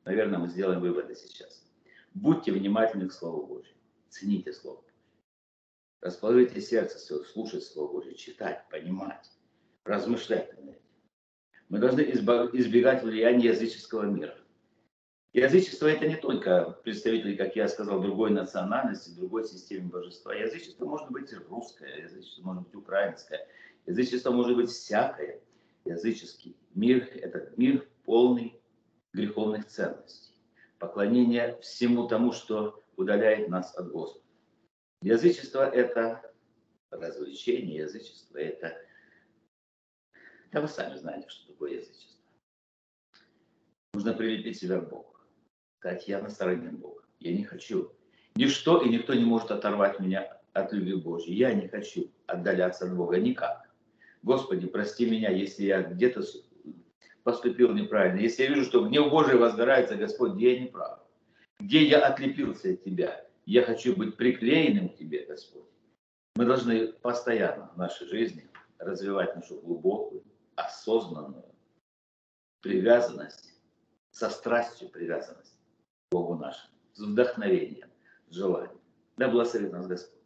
наверное, 0.03 0.39
мы 0.39 0.47
сделаем 0.47 0.81
выводы 0.81 1.15
сейчас. 1.15 1.65
Будьте 2.13 2.51
внимательны 2.51 3.07
к 3.07 3.13
Слову 3.13 3.45
Божьему, 3.45 3.79
цените 4.09 4.53
Слово 4.53 4.77
Божье. 4.77 4.91
Расположите 6.01 6.61
сердце 6.61 6.99
свое, 6.99 7.23
слушать 7.23 7.63
Слово 7.63 7.93
Божье, 7.93 8.13
читать, 8.15 8.67
понимать, 8.69 9.31
размышлять 9.83 10.51
над 10.53 10.75
этим. 10.75 10.81
Мы 11.69 11.79
должны 11.79 12.01
избегать 12.01 13.03
влияния 13.03 13.47
языческого 13.49 14.03
мира. 14.03 14.37
Язычество 15.35 15.87
это 15.87 16.07
не 16.07 16.15
только 16.15 16.79
представители, 16.85 17.35
как 17.35 17.57
я 17.57 17.67
сказал, 17.67 18.01
другой 18.01 18.29
национальности, 18.29 19.09
другой 19.09 19.43
системы 19.43 19.89
божества. 19.89 20.33
Язычество 20.33 20.85
может 20.85 21.11
быть 21.11 21.33
русское, 21.49 22.03
язычество 22.03 22.41
может 22.43 22.63
быть 22.63 22.75
украинское, 22.75 23.45
язычество 23.85 24.31
может 24.31 24.55
быть 24.55 24.69
всякое. 24.69 25.41
Языческий 25.83 26.55
мир– 26.73 27.09
это 27.15 27.51
мир 27.57 27.85
полный 28.05 28.61
греховных 29.11 29.67
ценностей. 29.67 30.33
Поклонение 30.79 31.59
всему 31.59 32.07
тому, 32.07 32.31
что 32.31 32.81
удаляет 32.95 33.49
нас 33.49 33.75
от 33.75 33.91
Господа. 33.91 34.23
Язычество– 35.01 35.69
это 35.75 36.33
развлечение, 36.91 37.79
язычество– 37.79 38.37
это 38.39 38.73
да 40.53 40.61
вы 40.61 40.69
сами 40.69 40.95
знаете, 40.95 41.27
что 41.27 41.51
такое 41.51 41.73
язычество. 41.73 42.21
Нужно 43.95 44.13
прилепить 44.13 44.57
себя 44.57 44.79
к 44.79 44.89
Богу. 44.89 45.14
Сказать, 45.79 46.07
я 46.07 46.21
на 46.21 46.29
стороне 46.29 46.69
Бога. 46.69 47.03
Я 47.19 47.33
не 47.33 47.43
хочу 47.43 47.91
Ничто 48.35 48.81
и 48.81 48.89
никто 48.89 49.13
не 49.13 49.23
может 49.23 49.49
оторвать 49.51 49.99
меня 50.01 50.41
от 50.51 50.73
любви 50.73 50.95
Божьей. 50.95 51.35
Я 51.35 51.53
не 51.53 51.69
хочу 51.69 52.11
отдаляться 52.27 52.85
от 52.85 52.95
Бога 52.95 53.17
никак. 53.17 53.69
Господи, 54.23 54.67
прости 54.67 55.09
меня, 55.09 55.29
если 55.29 55.63
я 55.63 55.83
где-то 55.83 56.21
поступил 57.23 57.73
неправильно. 57.73 58.19
Если 58.19 58.43
я 58.43 58.49
вижу, 58.49 58.65
что 58.65 58.85
гнев 58.85 59.09
Божий 59.09 59.37
возгорается, 59.37 59.95
Господь, 59.95 60.33
где 60.33 60.55
я 60.55 60.59
не 60.59 60.67
прав? 60.67 60.99
Где 61.61 61.85
я 61.85 62.05
отлепился 62.05 62.73
от 62.73 62.83
Тебя? 62.83 63.25
Я 63.45 63.63
хочу 63.63 63.95
быть 63.95 64.17
приклеенным 64.17 64.89
к 64.89 64.97
Тебе, 64.97 65.25
Господь. 65.25 65.69
Мы 66.35 66.45
должны 66.45 66.87
постоянно 66.87 67.71
в 67.73 67.77
нашей 67.77 68.07
жизни 68.07 68.49
развивать 68.79 69.33
нашу 69.35 69.61
глубокую, 69.61 70.23
осознанную 70.55 71.45
привязанность, 72.61 73.53
со 74.11 74.29
страстью 74.29 74.89
привязанность 74.89 75.54
Богу 76.15 76.35
нашему, 76.35 76.71
с 76.93 77.01
вдохновением, 77.01 77.89
с 78.29 78.35
желанием. 78.35 78.79
Да 79.17 79.27
благословит 79.27 79.73
нас 79.73 79.85
Господь. 79.85 80.21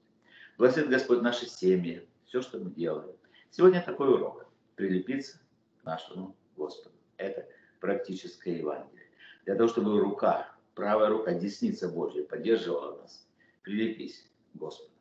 Благословит 0.56 0.92
Господь 0.92 1.22
наши 1.24 1.48
семьи, 1.48 2.08
все, 2.28 2.44
что 2.44 2.60
мы 2.60 2.70
делаем. 2.70 3.16
Сегодня 3.50 3.82
такой 3.82 4.14
урок. 4.14 4.46
Прилепиться 4.76 5.40
к 5.82 5.86
нашему 5.86 6.36
Господу. 6.56 6.96
Это 7.18 7.48
практическое 7.80 8.60
Евангелие. 8.60 9.08
Для 9.46 9.56
того, 9.56 9.68
чтобы 9.68 10.00
рука, 10.00 10.52
правая 10.76 11.10
рука, 11.10 11.34
десница 11.34 11.90
Божья 11.90 12.24
поддерживала 12.24 13.02
нас, 13.02 13.28
прилепись 13.64 14.30
к 14.54 14.60
Господу. 14.60 14.92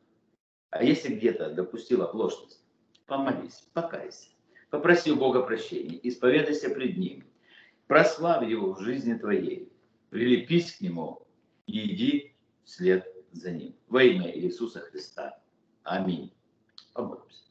А 0.71 0.83
если 0.83 1.13
где-то 1.13 1.51
допустил 1.51 2.01
оплошность, 2.01 2.63
помолись, 3.05 3.69
покайся, 3.73 4.29
попроси 4.71 5.11
у 5.11 5.17
Бога 5.17 5.43
прощения, 5.43 5.99
исповедайся 6.01 6.71
пред 6.71 6.97
Ним, 6.97 7.23
прославь 7.85 8.49
Его 8.49 8.73
в 8.73 8.79
жизни 8.79 9.13
твоей, 9.13 9.68
прилепись 10.09 10.73
к 10.73 10.81
Нему 10.81 11.25
и 11.67 11.93
иди 11.93 12.35
вслед 12.63 13.05
за 13.31 13.51
Ним. 13.51 13.75
Во 13.87 14.03
имя 14.03 14.31
Иисуса 14.35 14.79
Христа. 14.79 15.39
Аминь. 15.83 16.33
Помолимся. 16.93 17.48